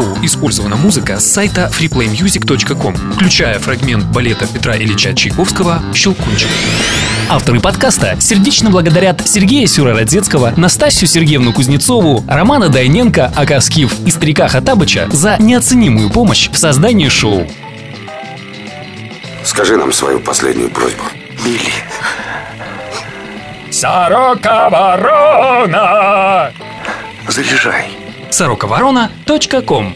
Шоу 0.00 0.16
использована 0.22 0.76
музыка 0.76 1.20
с 1.20 1.30
сайта 1.30 1.70
freeplaymusic.com, 1.78 2.94
включая 3.16 3.58
фрагмент 3.58 4.06
балета 4.06 4.46
Петра 4.46 4.74
Ильича 4.74 5.12
Чайковского 5.12 5.82
«Щелкунчик». 5.92 6.48
Авторы 7.28 7.60
подкаста 7.60 8.16
сердечно 8.18 8.70
благодарят 8.70 9.28
Сергея 9.28 9.66
Сюрородецкого, 9.66 10.54
Настасью 10.56 11.06
Сергеевну 11.06 11.52
Кузнецову, 11.52 12.24
Романа 12.26 12.70
Дайненко, 12.70 13.30
Ака 13.36 13.60
Скиф 13.60 13.92
и 14.06 14.10
Старика 14.10 14.48
Хатабыча 14.48 15.06
за 15.12 15.36
неоценимую 15.38 16.08
помощь 16.08 16.48
в 16.50 16.56
создании 16.56 17.08
шоу. 17.08 17.46
Скажи 19.44 19.76
нам 19.76 19.92
свою 19.92 20.18
последнюю 20.20 20.70
просьбу. 20.70 21.02
Билли. 21.44 21.72
Сорока 23.70 24.70
ворона! 24.70 26.52
Заряжай. 27.28 27.99
сороковорона.ком 28.30 29.94